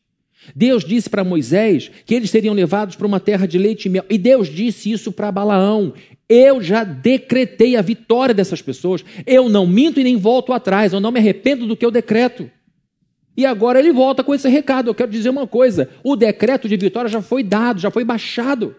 [0.55, 4.05] Deus disse para Moisés que eles seriam levados para uma terra de leite e mel.
[4.09, 5.93] E Deus disse isso para Balaão.
[6.27, 9.03] Eu já decretei a vitória dessas pessoas.
[9.25, 10.93] Eu não minto e nem volto atrás.
[10.93, 12.49] Eu não me arrependo do que eu decreto.
[13.35, 14.89] E agora ele volta com esse recado.
[14.89, 18.75] Eu quero dizer uma coisa: o decreto de vitória já foi dado, já foi baixado.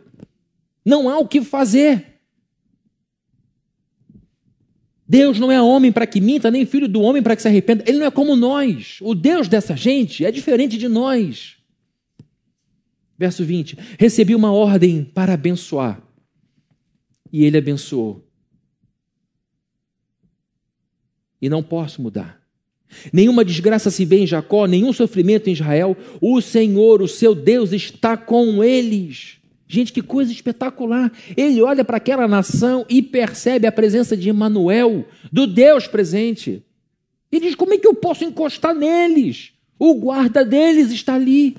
[0.85, 2.10] Não há o que fazer.
[5.11, 7.83] Deus não é homem para que minta, nem filho do homem para que se arrependa.
[7.85, 8.99] Ele não é como nós.
[9.01, 11.57] O Deus dessa gente é diferente de nós.
[13.19, 16.01] Verso 20: Recebi uma ordem para abençoar,
[17.33, 18.25] e ele abençoou.
[21.43, 22.41] E não posso mudar.
[23.13, 25.97] Nenhuma desgraça se vê em Jacó, nenhum sofrimento em Israel.
[26.21, 29.40] O Senhor, o seu Deus, está com eles.
[29.73, 31.13] Gente, que coisa espetacular.
[31.37, 36.65] Ele olha para aquela nação e percebe a presença de Emmanuel, do Deus presente.
[37.31, 39.53] E diz: como é que eu posso encostar neles?
[39.79, 41.57] O guarda deles está ali.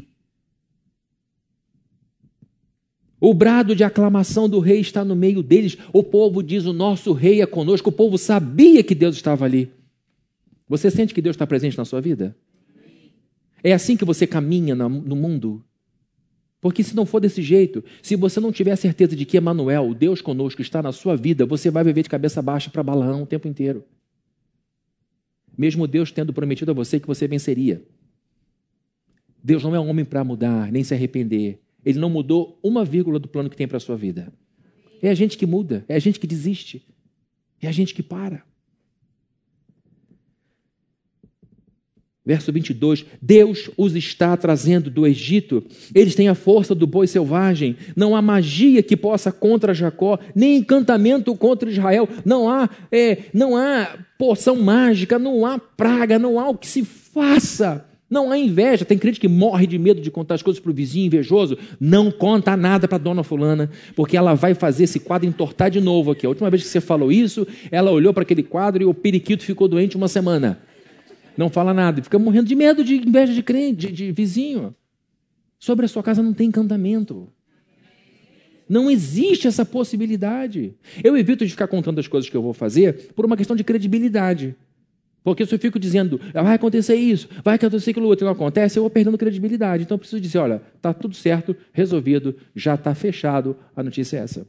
[3.17, 5.77] O brado de aclamação do rei está no meio deles.
[5.93, 7.91] O povo diz: O nosso rei é conosco.
[7.91, 9.71] O povo sabia que Deus estava ali.
[10.67, 12.35] Você sente que Deus está presente na sua vida?
[13.63, 15.63] É assim que você caminha no mundo?
[16.61, 19.89] Porque se não for desse jeito, se você não tiver a certeza de que Emmanuel,
[19.89, 23.23] o Deus conosco, está na sua vida, você vai viver de cabeça baixa para Balaão
[23.23, 23.83] o tempo inteiro.
[25.57, 27.83] Mesmo Deus tendo prometido a você que você venceria.
[29.43, 31.59] Deus não é homem para mudar, nem se arrepender.
[31.83, 34.31] Ele não mudou uma vírgula do plano que tem para a sua vida.
[35.01, 36.87] É a gente que muda, é a gente que desiste,
[37.59, 38.43] é a gente que para.
[42.23, 47.75] Verso 22, Deus os está trazendo do Egito, eles têm a força do boi selvagem,
[47.95, 53.57] não há magia que possa contra Jacó, nem encantamento contra Israel, não há, é, não
[53.57, 58.85] há poção mágica, não há praga, não há o que se faça, não há inveja.
[58.85, 62.11] Tem crente que morre de medo de contar as coisas para o vizinho invejoso, não
[62.11, 66.11] conta nada para a dona fulana, porque ela vai fazer esse quadro entortar de novo
[66.11, 66.27] aqui.
[66.27, 69.43] A última vez que você falou isso, ela olhou para aquele quadro e o periquito
[69.43, 70.69] ficou doente uma semana
[71.41, 74.75] não fala nada e fica morrendo de medo de inveja de crente, de, de vizinho.
[75.59, 77.27] Sobre a sua casa não tem encantamento.
[78.69, 80.75] Não existe essa possibilidade.
[81.03, 83.63] Eu evito de ficar contando as coisas que eu vou fazer por uma questão de
[83.63, 84.55] credibilidade.
[85.23, 88.83] Porque se eu fico dizendo, vai acontecer isso, vai acontecer aquilo outro, não acontece, eu
[88.83, 89.83] vou perdendo credibilidade.
[89.83, 94.21] Então eu preciso dizer, olha, está tudo certo, resolvido, já está fechado, a notícia é
[94.21, 94.47] essa.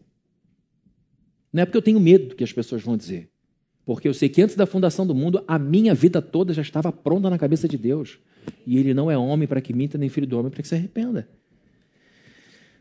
[1.52, 3.31] Não é porque eu tenho medo do que as pessoas vão dizer.
[3.84, 6.92] Porque eu sei que antes da fundação do mundo, a minha vida toda já estava
[6.92, 8.18] pronta na cabeça de Deus.
[8.66, 10.74] E ele não é homem para que minta, nem filho do homem para que se
[10.74, 11.28] arrependa.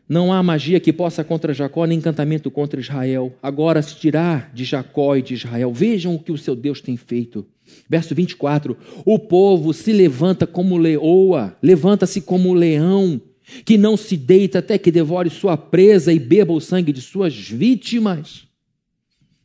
[0.08, 3.34] Não há magia que possa contra Jacó, nem encantamento contra Israel.
[3.42, 5.72] Agora se tirar de Jacó e de Israel.
[5.72, 7.46] Vejam o que o seu Deus tem feito.
[7.88, 13.20] Verso 24: O povo se levanta como leoa, levanta-se como leão,
[13.64, 17.34] que não se deita até que devore sua presa e beba o sangue de suas
[17.34, 18.51] vítimas.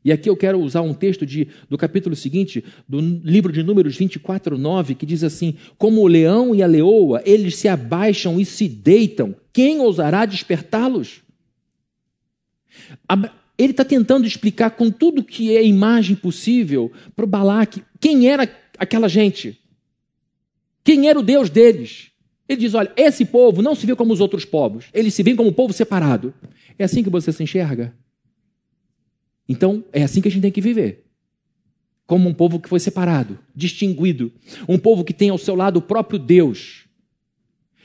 [0.08, 3.98] E aqui eu quero usar um texto de, do capítulo seguinte, do livro de Números
[3.98, 8.46] 24, 9, que diz assim: Como o leão e a leoa, eles se abaixam e
[8.46, 11.24] se deitam, quem ousará despertá-los?
[13.58, 18.50] Ele está tentando explicar com tudo que é imagem possível para o Balaque quem era
[18.80, 19.60] aquela gente,
[20.86, 22.12] quem era o Deus deles.
[22.48, 25.36] Ele diz: olha, esse povo não se vê como os outros povos, eles se veem
[25.36, 26.34] como um povo separado.
[26.80, 27.94] É assim que você se enxerga?
[29.48, 31.06] Então, é assim que a gente tem que viver.
[32.06, 34.32] Como um povo que foi separado, distinguido,
[34.68, 36.86] um povo que tem ao seu lado o próprio Deus.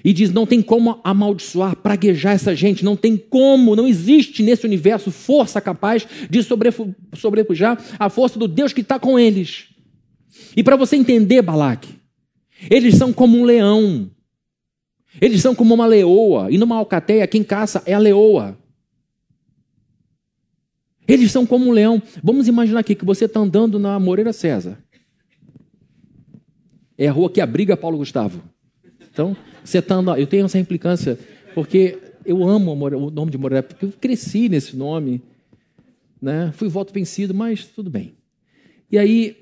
[0.04, 4.66] E diz: não tem como amaldiçoar, praguejar essa gente, não tem como, não existe nesse
[4.66, 6.42] universo força capaz de
[7.14, 9.68] sobrepujar a força do Deus que está com eles.
[10.56, 11.94] E para você entender, Balaque,
[12.70, 14.10] eles são como um leão,
[15.20, 18.58] eles são como uma leoa, e numa alcateia, quem caça é a leoa.
[21.12, 22.00] Eles são como um leão.
[22.24, 24.82] Vamos imaginar aqui que você está andando na Moreira César.
[26.96, 28.42] É a rua que abriga Paulo Gustavo.
[29.10, 30.18] Então, você está andando.
[30.18, 31.18] Eu tenho essa implicância,
[31.54, 35.20] porque eu amo o nome de Moreira, porque eu cresci nesse nome.
[36.18, 36.50] Né?
[36.54, 38.14] Fui voto vencido, mas tudo bem.
[38.90, 39.36] E aí,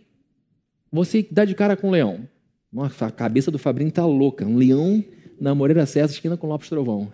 [0.91, 2.29] você dá de cara com um leão.
[2.73, 4.45] Nossa, a cabeça do Fabrinho está louca.
[4.45, 5.05] Um leão
[5.41, 7.13] na Moreira César, esquina com Lopes Trovão.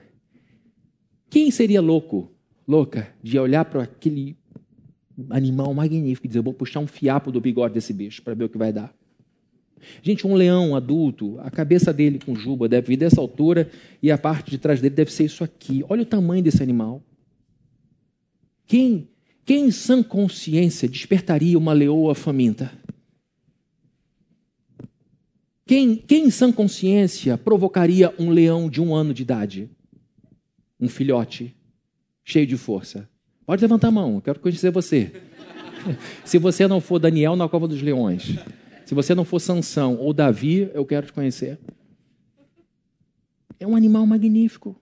[1.28, 2.34] Quem seria louco
[2.66, 4.36] louca de olhar para aquele
[5.30, 8.48] animal magnífico e dizer: vou puxar um fiapo do bigode desse bicho para ver o
[8.48, 8.94] que vai dar.
[10.02, 13.70] Gente, um leão adulto, a cabeça dele com juba deve vir dessa altura
[14.02, 15.84] e a parte de trás dele deve ser isso aqui.
[15.88, 17.02] Olha o tamanho desse animal.
[18.66, 19.08] Quem,
[19.44, 22.72] quem em sã consciência despertaria uma leoa faminta?
[25.66, 29.70] Quem, quem em sã consciência provocaria um leão de um ano de idade?
[30.80, 31.54] Um filhote
[32.24, 33.08] cheio de força?
[33.46, 35.22] Pode levantar a mão, quero conhecer você.
[36.24, 38.34] Se você não for Daniel na cova dos leões,
[38.84, 41.58] se você não for Sansão ou Davi, eu quero te conhecer.
[43.60, 44.74] É um animal magnífico.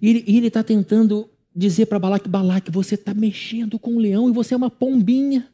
[0.00, 4.32] E ele está tentando dizer para Balaque, Balaque, você está mexendo com o leão e
[4.32, 5.46] você é uma pombinha.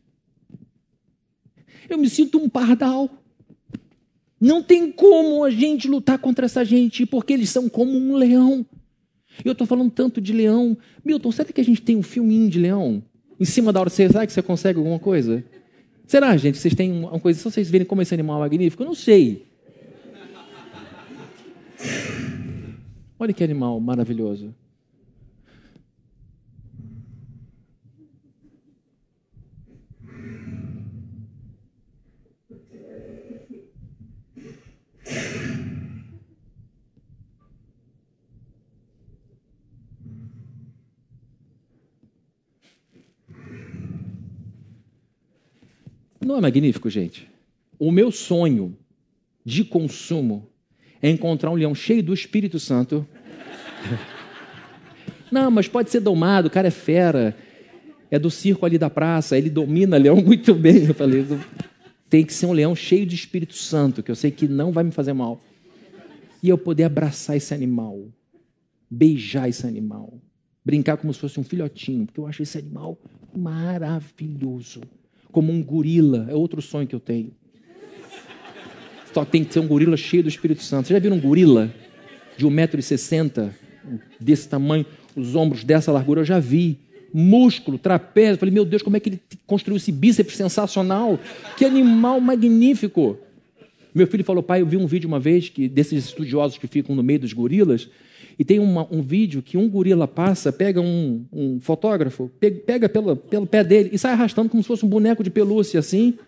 [1.88, 3.10] Eu me sinto um pardal.
[4.40, 8.64] Não tem como a gente lutar contra essa gente, porque eles são como um leão.
[9.42, 10.76] Eu estou falando tanto de leão.
[11.04, 13.02] Milton, será que a gente tem um filminho de leão?
[13.40, 15.42] Em cima da hora, será que você consegue alguma coisa?
[16.06, 18.82] Será, gente, vocês têm uma coisa, só vocês verem como esse animal é magnífico?
[18.82, 19.46] Eu não sei.
[23.18, 24.54] Olha que animal maravilhoso.
[46.24, 47.28] Não é magnífico, gente?
[47.78, 48.76] O meu sonho
[49.44, 50.48] de consumo
[51.02, 53.06] é encontrar um leão cheio do Espírito Santo.
[55.30, 57.36] Não, mas pode ser domado, o cara é fera.
[58.10, 60.86] É do circo ali da praça, ele domina leão muito bem.
[60.86, 61.26] Eu falei,
[62.08, 64.84] tem que ser um leão cheio de Espírito Santo, que eu sei que não vai
[64.84, 65.40] me fazer mal.
[66.42, 68.08] E eu poder abraçar esse animal.
[68.88, 70.20] beijar esse animal,
[70.64, 72.96] brincar como se fosse um filhotinho, porque eu acho esse animal
[73.36, 74.80] maravilhoso.
[75.34, 77.32] Como um gorila, é outro sonho que eu tenho.
[79.12, 80.86] Só tem que ser um gorila cheio do Espírito Santo.
[80.86, 81.74] Você já viu um gorila
[82.36, 83.50] de 1,60m,
[84.20, 86.20] desse tamanho, os ombros dessa largura?
[86.20, 86.78] Eu já vi.
[87.12, 88.38] Músculo, trapézio.
[88.38, 91.18] Falei, meu Deus, como é que ele construiu esse bíceps sensacional?
[91.56, 93.18] Que animal magnífico.
[93.92, 96.94] Meu filho falou, pai, eu vi um vídeo uma vez que desses estudiosos que ficam
[96.94, 97.88] no meio dos gorilas,
[98.38, 102.88] e tem uma, um vídeo que um gorila passa, pega um, um fotógrafo, pega, pega
[102.88, 106.18] pelo, pelo pé dele e sai arrastando como se fosse um boneco de pelúcia assim,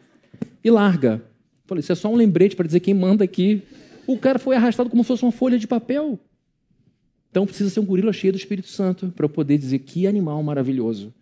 [0.63, 1.23] e larga.
[1.67, 3.63] Falei, isso é só um lembrete para dizer quem manda aqui.
[4.07, 6.19] O cara foi arrastado como se fosse uma folha de papel.
[7.31, 10.43] Então precisa ser um gorila cheio do Espírito Santo para eu poder dizer que animal
[10.43, 11.13] maravilhoso.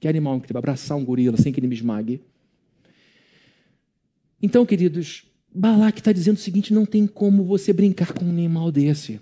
[0.00, 0.58] Que animal incrível.
[0.58, 2.22] Abraçar um gorila sem que ele me esmague.
[4.42, 5.24] Então, queridos,
[5.54, 9.20] Balaque está dizendo o seguinte: não tem como você brincar com um animal desse.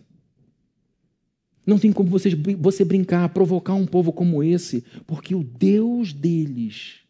[1.68, 7.00] Não tem como você, você brincar, provocar um povo como esse, porque o Deus deles,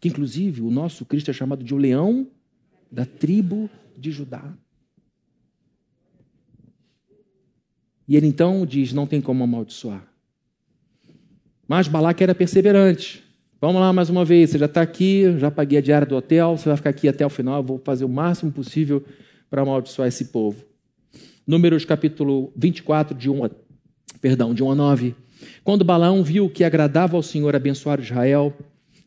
[0.00, 2.26] que inclusive o nosso Cristo é chamado de o leão
[2.90, 4.56] da tribo de Judá.
[8.08, 10.10] E ele então diz: não tem como amaldiçoar.
[11.68, 13.22] Mas Balaque era perseverante.
[13.60, 16.56] Vamos lá mais uma vez, você já está aqui, já paguei a diária do hotel,
[16.56, 19.04] você vai ficar aqui até o final, eu vou fazer o máximo possível
[19.50, 20.64] para amaldiçoar esse povo.
[21.46, 23.50] Números capítulo 24, de 1 a,
[24.20, 25.14] perdão, de 1 a 9.
[25.62, 28.56] Quando Balaão viu que agradava ao Senhor abençoar Israel,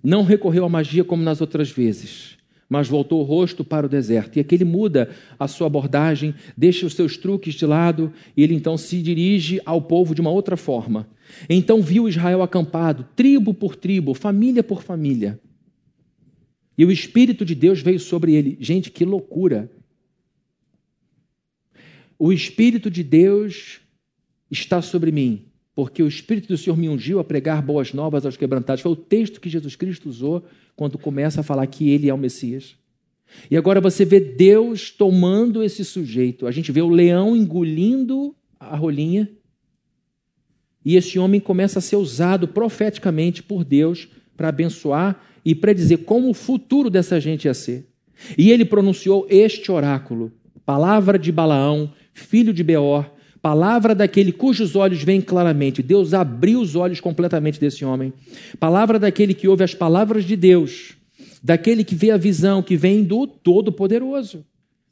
[0.04, 2.38] não recorreu à magia como nas outras vezes,
[2.68, 4.38] mas voltou o rosto para o deserto.
[4.38, 8.56] E aqui ele muda a sua abordagem, deixa os seus truques de lado, e ele
[8.56, 11.08] então se dirige ao povo de uma outra forma.
[11.50, 15.40] Então viu Israel acampado, tribo por tribo, família por família.
[16.78, 18.58] E o Espírito de Deus veio sobre ele.
[18.60, 19.70] Gente, que loucura!
[22.18, 23.82] O Espírito de Deus
[24.52, 28.36] está sobre mim, porque o Espírito do Senhor me ungiu a pregar boas novas aos
[28.36, 28.82] quebrantados.
[28.82, 30.46] Foi o texto que Jesus Cristo usou
[30.76, 32.76] quando começa a falar que ele é o Messias.
[33.50, 36.46] E agora você vê Deus tomando esse sujeito.
[36.46, 39.30] A gente vê o leão engolindo a rolinha.
[40.84, 46.30] E esse homem começa a ser usado profeticamente por Deus para abençoar e predizer como
[46.30, 47.88] o futuro dessa gente ia ser.
[48.38, 50.32] E ele pronunciou este oráculo,
[50.66, 53.10] palavra de Balaão, filho de Beor,
[53.42, 55.82] Palavra daquele cujos olhos veem claramente.
[55.82, 58.14] Deus abriu os olhos completamente desse homem.
[58.60, 60.96] Palavra daquele que ouve as palavras de Deus.
[61.44, 64.46] Daquele que vê a visão que vem do Todo-Poderoso.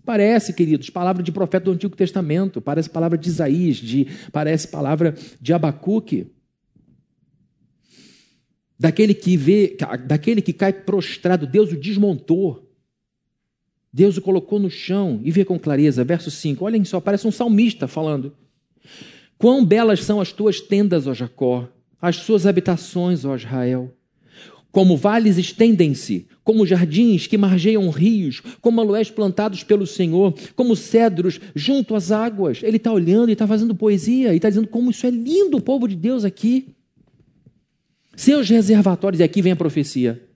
[0.04, 5.14] Parece, queridos, palavra de profeta do Antigo Testamento, parece palavra de Isaías, de, parece palavra
[5.40, 6.32] de Abacuque.
[8.80, 9.78] Daquele que vê,
[10.08, 12.69] daquele que cai prostrado, Deus o desmontou.
[13.92, 16.04] Deus o colocou no chão e vê com clareza.
[16.04, 16.64] Verso 5.
[16.64, 18.34] Olhem só, parece um salmista falando.
[19.38, 21.68] Quão belas são as tuas tendas, ó Jacó,
[22.02, 23.94] as suas habitações, ó Israel.
[24.72, 31.40] Como vales estendem-se, como jardins que margeiam rios, como aloés plantados pelo Senhor, como cedros
[31.56, 32.62] junto às águas.
[32.62, 35.62] Ele está olhando e está fazendo poesia e está dizendo como isso é lindo, o
[35.62, 36.76] povo de Deus aqui.
[38.16, 40.29] Seus reservatórios, e aqui vem a profecia.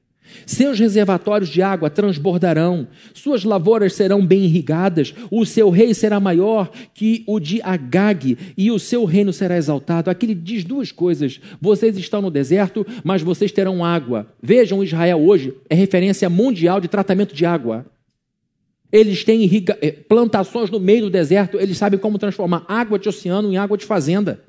[0.46, 6.72] Seus reservatórios de água transbordarão, suas lavouras serão bem irrigadas, o seu rei será maior
[6.94, 10.10] que o de Agag, e o seu reino será exaltado.
[10.10, 14.28] Aqui ele diz duas coisas: vocês estão no deserto, mas vocês terão água.
[14.42, 17.86] Vejam, Israel hoje é referência mundial de tratamento de água.
[18.92, 19.50] Eles têm.
[19.82, 23.78] Eh, plantações no meio do deserto, eles sabem como transformar água de oceano em água
[23.78, 24.42] de fazenda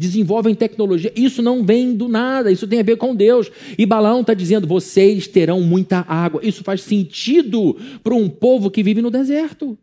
[0.00, 1.12] desenvolvem tecnologia.
[1.14, 3.52] Isso não vem do nada, isso tem a ver com Deus.
[3.76, 6.40] E Balaão está dizendo: vocês terão muita água.
[6.42, 9.78] Isso faz sentido para um povo que vive no deserto.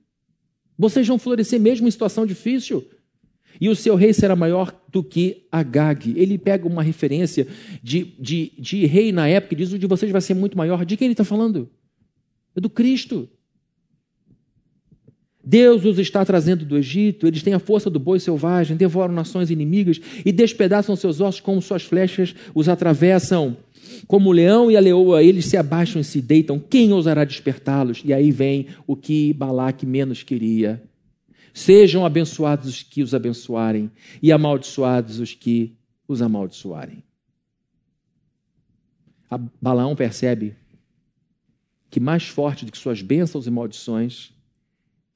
[0.76, 2.84] Vocês vão florescer mesmo em situação difícil.
[3.62, 6.14] E o seu rei será maior do que Agag.
[6.18, 7.48] Ele pega uma referência
[7.84, 10.84] de, de, de rei na época e diz: o de vocês vai ser muito maior.
[10.84, 11.70] De quem ele está falando?
[12.56, 13.30] É do Cristo.
[15.50, 19.50] Deus os está trazendo do Egito, eles têm a força do boi selvagem, devoram nações
[19.50, 23.56] inimigas e despedaçam seus ossos como suas flechas os atravessam.
[24.08, 26.60] Como o leão e a leoa, eles se abaixam e se deitam.
[26.60, 28.02] Quem ousará despertá-los?
[28.04, 30.84] E aí vem o que Balaque menos queria.
[31.54, 33.90] Sejam abençoados os que os abençoarem
[34.22, 35.78] e amaldiçoados os que
[36.10, 37.02] os amaldiçoarem.
[39.32, 40.58] A Balaão percebe
[41.90, 44.36] que mais forte do que suas bênçãos e maldições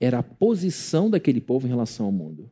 [0.02, 2.50] era a posição daquele povo em relação ao mundo.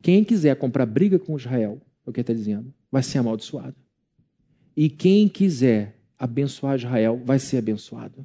[0.00, 3.74] Quem quiser comprar briga com Israel, é o que ele está dizendo, vai ser amaldiçoado.
[4.76, 8.24] E quem quiser abençoar Israel, vai ser abençoado.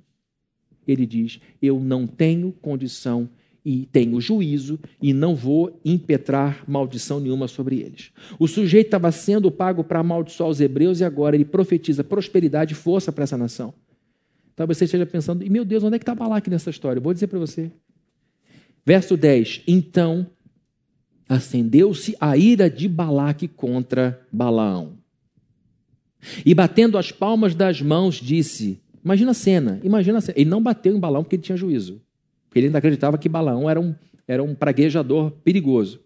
[0.87, 3.27] Ele diz: Eu não tenho condição
[3.65, 8.11] e tenho juízo e não vou impetrar maldição nenhuma sobre eles.
[8.37, 12.77] O sujeito estava sendo pago para amaldiçoar os hebreus e agora ele profetiza prosperidade e
[12.77, 13.73] força para essa nação.
[14.55, 17.01] Talvez você esteja pensando, e meu Deus, onde é que está Balaque nessa história?
[17.01, 17.71] vou dizer para você.
[18.85, 20.27] Verso 10: Então
[21.27, 24.97] acendeu-se a ira de Balaque contra Balaão.
[26.45, 30.37] E batendo as palmas das mãos, disse: Imagina a cena, imagina a cena.
[30.37, 32.01] Ele não bateu em Balaão porque ele tinha juízo.
[32.47, 33.95] Porque ele ainda acreditava que Balaão era um,
[34.27, 36.04] era um praguejador perigoso.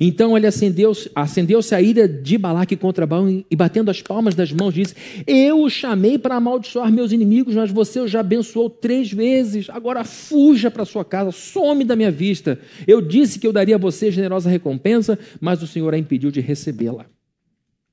[0.00, 4.52] Então ele acendeu-se acendeu a ira de Balaque contra Balaão e batendo as palmas das
[4.52, 4.94] mãos disse:
[5.26, 9.68] Eu o chamei para amaldiçoar meus inimigos, mas você já abençoou três vezes.
[9.70, 12.58] Agora fuja para sua casa, some da minha vista.
[12.86, 16.40] Eu disse que eu daria a você generosa recompensa, mas o Senhor a impediu de
[16.40, 17.06] recebê-la.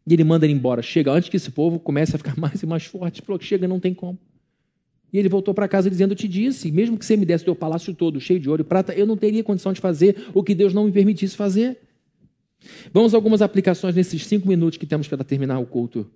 [0.08, 0.82] E ele manda ele embora.
[0.82, 3.22] Chega antes que esse povo comece a ficar mais e mais forte.
[3.22, 4.18] Falou: Chega, não tem como.
[5.12, 7.46] E ele voltou para casa dizendo: Eu te disse, mesmo que você me desse o
[7.46, 10.44] teu palácio todo, cheio de ouro e prata, eu não teria condição de fazer o
[10.44, 11.80] que Deus não me permitisse fazer.
[12.94, 16.10] Vamos a algumas aplicações nesses cinco minutos que temos para terminar o culto.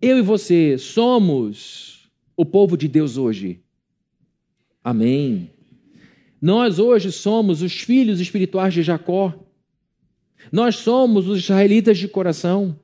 [0.00, 3.60] Eu e você somos o povo de Deus hoje.
[4.82, 5.50] Amém.
[6.40, 9.34] Nós hoje somos os filhos espirituais de Jacó.
[10.52, 12.78] Nós somos os israelitas de coração.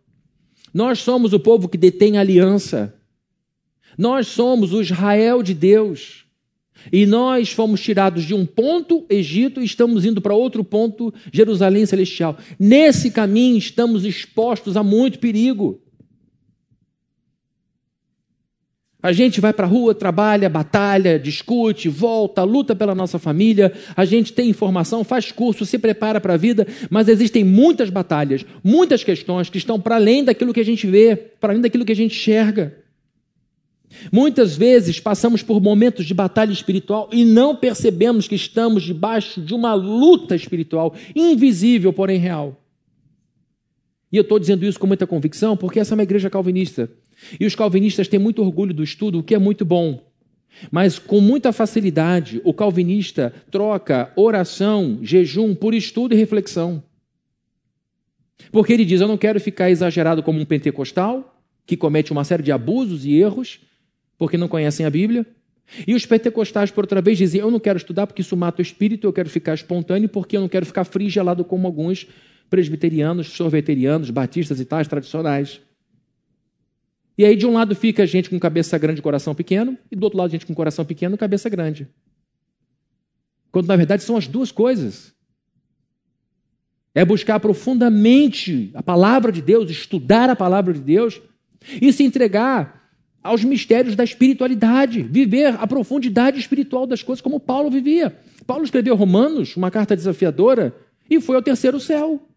[0.73, 2.95] Nós somos o povo que detém aliança.
[3.97, 6.25] Nós somos o Israel de Deus.
[6.93, 11.87] E nós fomos tirados de um ponto, Egito, e estamos indo para outro ponto, Jerusalém
[11.87, 12.37] Celestial.
[12.59, 15.81] Nesse caminho estamos expostos a muito perigo.
[19.03, 24.07] A gente vai para a rua, trabalha, batalha, discute, volta, luta pela nossa família, a
[24.07, 29.05] gente tem informação, faz curso, se prepara para a vida, mas existem muitas batalhas, muitas
[29.05, 31.97] questões que estão para além daquilo que a gente vê, para além daquilo que a
[31.97, 32.84] gente enxerga.
[34.11, 39.55] Muitas vezes passamos por momentos de batalha espiritual e não percebemos que estamos debaixo de
[39.55, 42.61] uma luta espiritual, invisível, porém real.
[44.11, 46.91] E eu estou dizendo isso com muita convicção porque essa é uma igreja calvinista.
[47.39, 50.01] E os calvinistas têm muito orgulho do estudo, o que é muito bom.
[50.71, 56.83] Mas com muita facilidade, o calvinista troca oração, jejum por estudo e reflexão.
[58.53, 62.43] Porque ele diz: Eu não quero ficar exagerado como um pentecostal, que comete uma série
[62.43, 63.61] de abusos e erros,
[64.19, 65.27] porque não conhecem a Bíblia.
[65.87, 68.63] E os pentecostais, por outra vez, dizem: Eu não quero estudar porque isso mata o
[68.63, 72.07] espírito, eu quero ficar espontâneo porque eu não quero ficar frigelado como alguns
[72.51, 75.61] presbiterianos, sorveterianos, batistas e tais tradicionais.
[77.17, 80.05] E aí, de um lado fica gente com cabeça grande e coração pequeno, e do
[80.05, 81.89] outro lado, gente com coração pequeno e cabeça grande.
[83.51, 85.15] Quando, na verdade, são as duas coisas.
[86.93, 91.21] É buscar profundamente a palavra de Deus, estudar a palavra de Deus
[91.81, 92.84] e se entregar
[93.25, 98.15] aos mistérios da espiritualidade, viver a profundidade espiritual das coisas como Paulo vivia.
[98.47, 100.77] Paulo escreveu Romanos, uma carta desafiadora,
[101.09, 102.29] e foi ao terceiro céu.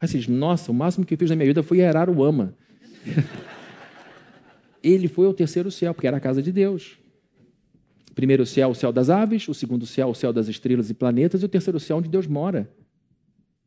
[0.00, 2.56] Assim, nossa, o máximo que eu fiz na minha vida foi erar o ama.
[4.82, 6.98] Ele foi ao terceiro céu, porque era a casa de Deus.
[8.10, 10.94] O primeiro céu, o céu das aves, o segundo céu, o céu das estrelas e
[10.94, 12.70] planetas, e o terceiro céu, onde Deus mora.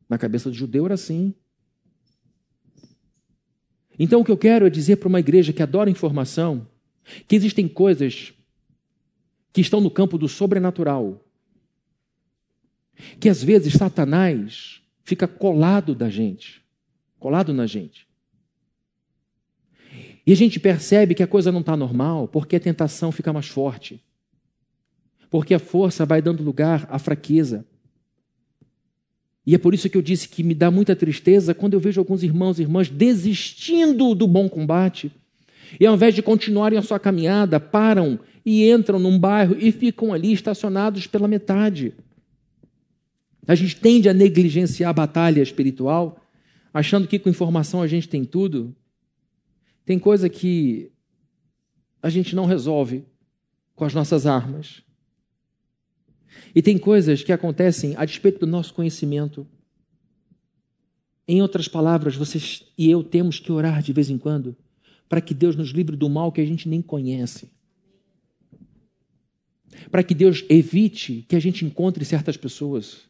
[0.09, 1.35] Na cabeça do judeu era assim.
[3.99, 6.67] Então, o que eu quero é dizer para uma igreja que adora informação
[7.27, 8.33] que existem coisas
[9.51, 11.19] que estão no campo do sobrenatural,
[13.19, 16.61] que às vezes Satanás fica colado da gente,
[17.17, 18.07] colado na gente.
[20.25, 23.47] E a gente percebe que a coisa não está normal porque a tentação fica mais
[23.47, 24.03] forte,
[25.29, 27.65] porque a força vai dando lugar à fraqueza.
[29.47, 32.01] E é por isso que eu disse que me dá muita tristeza quando eu vejo
[32.01, 35.09] alguns irmãos e irmãs desistindo do bom combate.
[35.79, 40.11] E ao invés de continuarem a sua caminhada, param e entram num bairro e ficam
[40.11, 41.93] ali estacionados pela metade.
[43.47, 46.21] A gente tende a negligenciar a batalha espiritual,
[46.73, 48.75] achando que com informação a gente tem tudo.
[49.85, 50.91] Tem coisa que
[52.03, 53.05] a gente não resolve
[53.73, 54.83] com as nossas armas.
[56.53, 59.45] E tem coisas que acontecem a despeito do nosso conhecimento.
[61.27, 64.55] Em outras palavras, vocês e eu temos que orar de vez em quando
[65.09, 67.49] para que Deus nos livre do mal que a gente nem conhece.
[69.89, 73.07] Para que Deus evite que a gente encontre certas pessoas.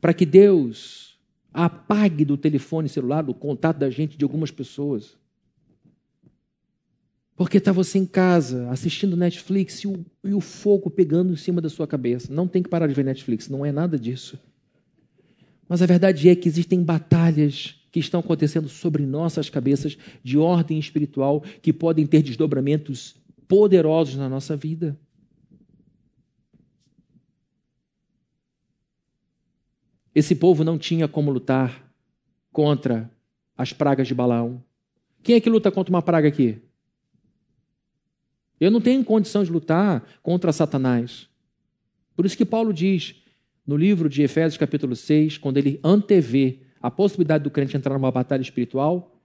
[0.00, 1.18] Para que Deus
[1.52, 5.16] apague do telefone celular o contato da gente de algumas pessoas.
[7.40, 11.58] Porque está você em casa, assistindo Netflix e o, e o fogo pegando em cima
[11.58, 12.30] da sua cabeça.
[12.30, 14.38] Não tem que parar de ver Netflix, não é nada disso.
[15.66, 20.78] Mas a verdade é que existem batalhas que estão acontecendo sobre nossas cabeças de ordem
[20.78, 23.16] espiritual que podem ter desdobramentos
[23.48, 24.94] poderosos na nossa vida.
[30.14, 31.90] Esse povo não tinha como lutar
[32.52, 33.10] contra
[33.56, 34.62] as pragas de Balaão.
[35.22, 36.60] Quem é que luta contra uma praga aqui?
[38.60, 41.28] Eu não tenho condição de lutar contra Satanás.
[42.14, 43.14] Por isso que Paulo diz
[43.66, 48.10] no livro de Efésios, capítulo 6, quando ele antevê a possibilidade do crente entrar numa
[48.10, 49.18] batalha espiritual,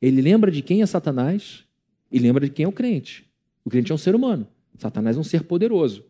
[0.00, 1.64] ele lembra de quem é Satanás
[2.10, 3.26] e lembra de quem é o crente.
[3.64, 4.46] O crente é um ser humano,
[4.78, 6.04] Satanás é um ser poderoso.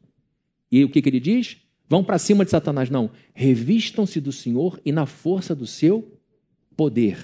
[0.70, 1.58] E o que, que ele diz?
[1.88, 3.10] Vão para cima de Satanás, não.
[3.34, 6.16] Revistam-se do Senhor e na força do seu
[6.76, 7.18] poder.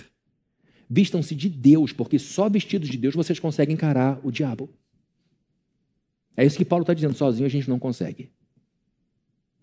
[0.89, 4.69] Vistam-se de Deus, porque só vestidos de Deus vocês conseguem encarar o diabo.
[6.37, 8.31] É isso que Paulo está dizendo, sozinho a gente não consegue.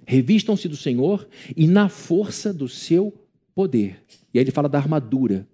[0.05, 3.13] Revistam-se do Senhor e na força do seu
[3.53, 4.03] poder.
[4.33, 5.47] E aí ele fala da armadura.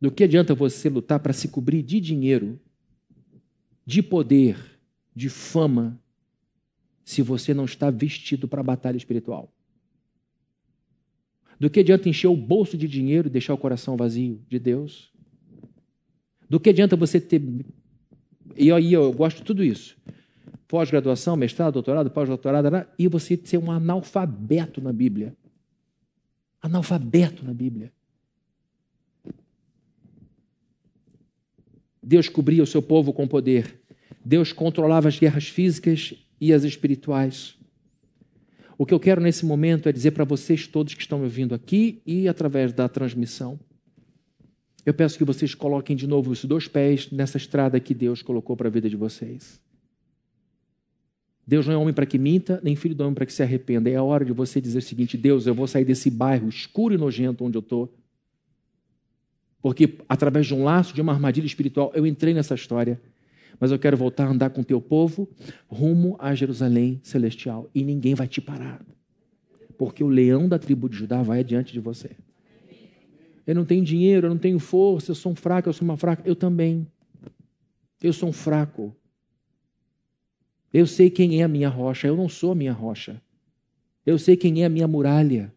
[0.00, 2.60] Do que adianta você lutar para se cobrir de dinheiro,
[3.84, 4.78] de poder,
[5.14, 6.00] de fama,
[7.04, 9.52] se você não está vestido para a batalha espiritual?
[11.58, 15.12] Do que adianta encher o bolso de dinheiro e deixar o coração vazio de Deus?
[16.48, 17.42] Do que adianta você ter.
[18.56, 19.96] E aí eu gosto de tudo isso.
[20.66, 25.36] Pós-graduação, mestrado, doutorado, pós-doutorado, e você ser um analfabeto na Bíblia.
[26.60, 27.92] Analfabeto na Bíblia.
[32.02, 33.80] Deus cobria o seu povo com poder.
[34.24, 37.56] Deus controlava as guerras físicas e as espirituais.
[38.78, 41.54] O que eu quero nesse momento é dizer para vocês todos que estão me ouvindo
[41.54, 43.58] aqui e através da transmissão.
[44.84, 48.56] Eu peço que vocês coloquem de novo os dois pés nessa estrada que Deus colocou
[48.56, 49.60] para a vida de vocês.
[51.46, 53.88] Deus não é homem para que minta, nem filho do homem para que se arrependa.
[53.90, 56.94] É a hora de você dizer o seguinte: Deus, eu vou sair desse bairro escuro
[56.94, 57.92] e nojento onde eu estou
[59.60, 63.00] porque através de um laço, de uma armadilha espiritual, eu entrei nessa história.
[63.60, 65.28] Mas eu quero voltar a andar com o teu povo
[65.66, 67.68] rumo a Jerusalém celestial.
[67.74, 68.80] E ninguém vai te parar.
[69.76, 72.10] Porque o leão da tribo de Judá vai adiante de você.
[73.48, 75.96] Eu não tenho dinheiro, eu não tenho força, eu sou um fraco, eu sou uma
[75.96, 76.22] fraca.
[76.28, 76.86] Eu também.
[78.02, 78.94] Eu sou um fraco.
[80.70, 83.22] Eu sei quem é a minha rocha, eu não sou a minha rocha.
[84.04, 85.50] Eu sei quem é a minha muralha.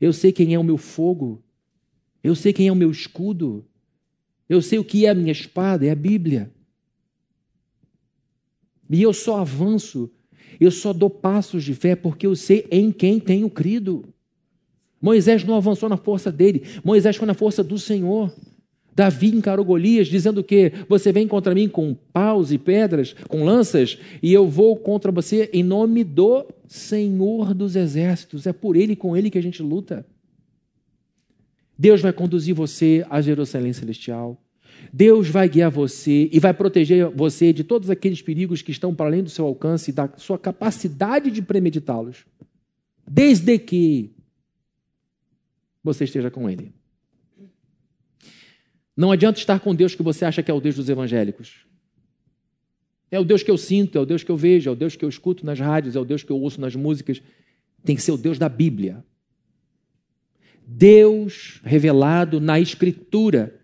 [0.00, 1.44] Eu sei quem é o meu fogo.
[2.24, 3.66] Eu sei quem é o meu escudo.
[4.48, 6.50] Eu sei o que é a minha espada, é a Bíblia.
[8.88, 10.10] E eu só avanço,
[10.58, 14.08] eu só dou passos de fé porque eu sei em quem tenho crido.
[15.00, 18.32] Moisés não avançou na força dele, Moisés foi na força do Senhor.
[18.96, 23.98] Davi encarou Golias, dizendo que você vem contra mim com paus e pedras, com lanças,
[24.22, 28.46] e eu vou contra você em nome do Senhor dos Exércitos.
[28.46, 30.06] É por ele e com ele que a gente luta.
[31.78, 34.40] Deus vai conduzir você a Jerusalém Celestial.
[34.90, 39.06] Deus vai guiar você e vai proteger você de todos aqueles perigos que estão para
[39.06, 42.24] além do seu alcance e da sua capacidade de premeditá-los.
[43.06, 44.15] Desde que
[45.86, 46.72] você esteja com Ele.
[48.96, 51.66] Não adianta estar com Deus que você acha que é o Deus dos evangélicos.
[53.10, 54.96] É o Deus que eu sinto, é o Deus que eu vejo, é o Deus
[54.96, 57.22] que eu escuto nas rádios, é o Deus que eu ouço nas músicas.
[57.84, 59.04] Tem que ser o Deus da Bíblia.
[60.66, 63.60] Deus revelado na Escritura.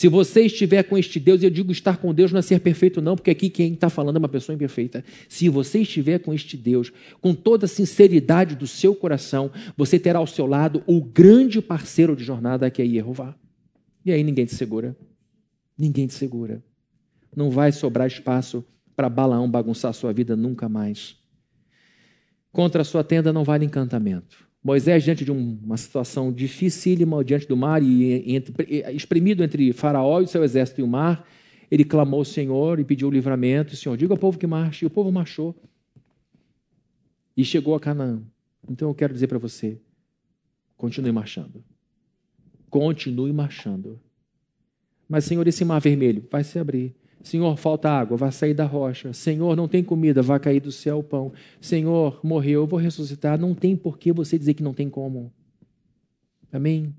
[0.00, 3.02] Se você estiver com este Deus, eu digo estar com Deus não é ser perfeito,
[3.02, 5.04] não, porque aqui quem está falando é uma pessoa imperfeita.
[5.28, 6.90] Se você estiver com este Deus,
[7.20, 12.16] com toda a sinceridade do seu coração, você terá ao seu lado o grande parceiro
[12.16, 13.36] de jornada que é Jeová.
[14.02, 14.96] E aí ninguém te segura.
[15.76, 16.64] Ninguém te segura.
[17.36, 18.64] Não vai sobrar espaço
[18.96, 21.14] para Balaão bagunçar a sua vida nunca mais.
[22.50, 24.48] Contra a sua tenda não vale encantamento.
[24.62, 30.26] Moisés, diante de uma situação dificílima, diante do mar, e entre, espremido entre Faraó e
[30.26, 31.26] seu exército e o mar,
[31.70, 33.74] ele clamou ao Senhor e pediu o livramento.
[33.74, 34.84] Senhor, diga ao povo que marche.
[34.84, 35.56] E o povo marchou.
[37.36, 38.22] E chegou a Canaã.
[38.68, 39.80] Então eu quero dizer para você:
[40.76, 41.64] continue marchando.
[42.68, 43.98] Continue marchando.
[45.08, 46.94] Mas, Senhor, esse mar vermelho vai se abrir.
[47.22, 49.12] Senhor, falta água, vai sair da rocha.
[49.12, 51.32] Senhor, não tem comida, vai cair do céu o pão.
[51.60, 53.38] Senhor, morreu, eu vou ressuscitar.
[53.38, 55.32] Não tem por que você dizer que não tem como.
[56.52, 56.94] Amém?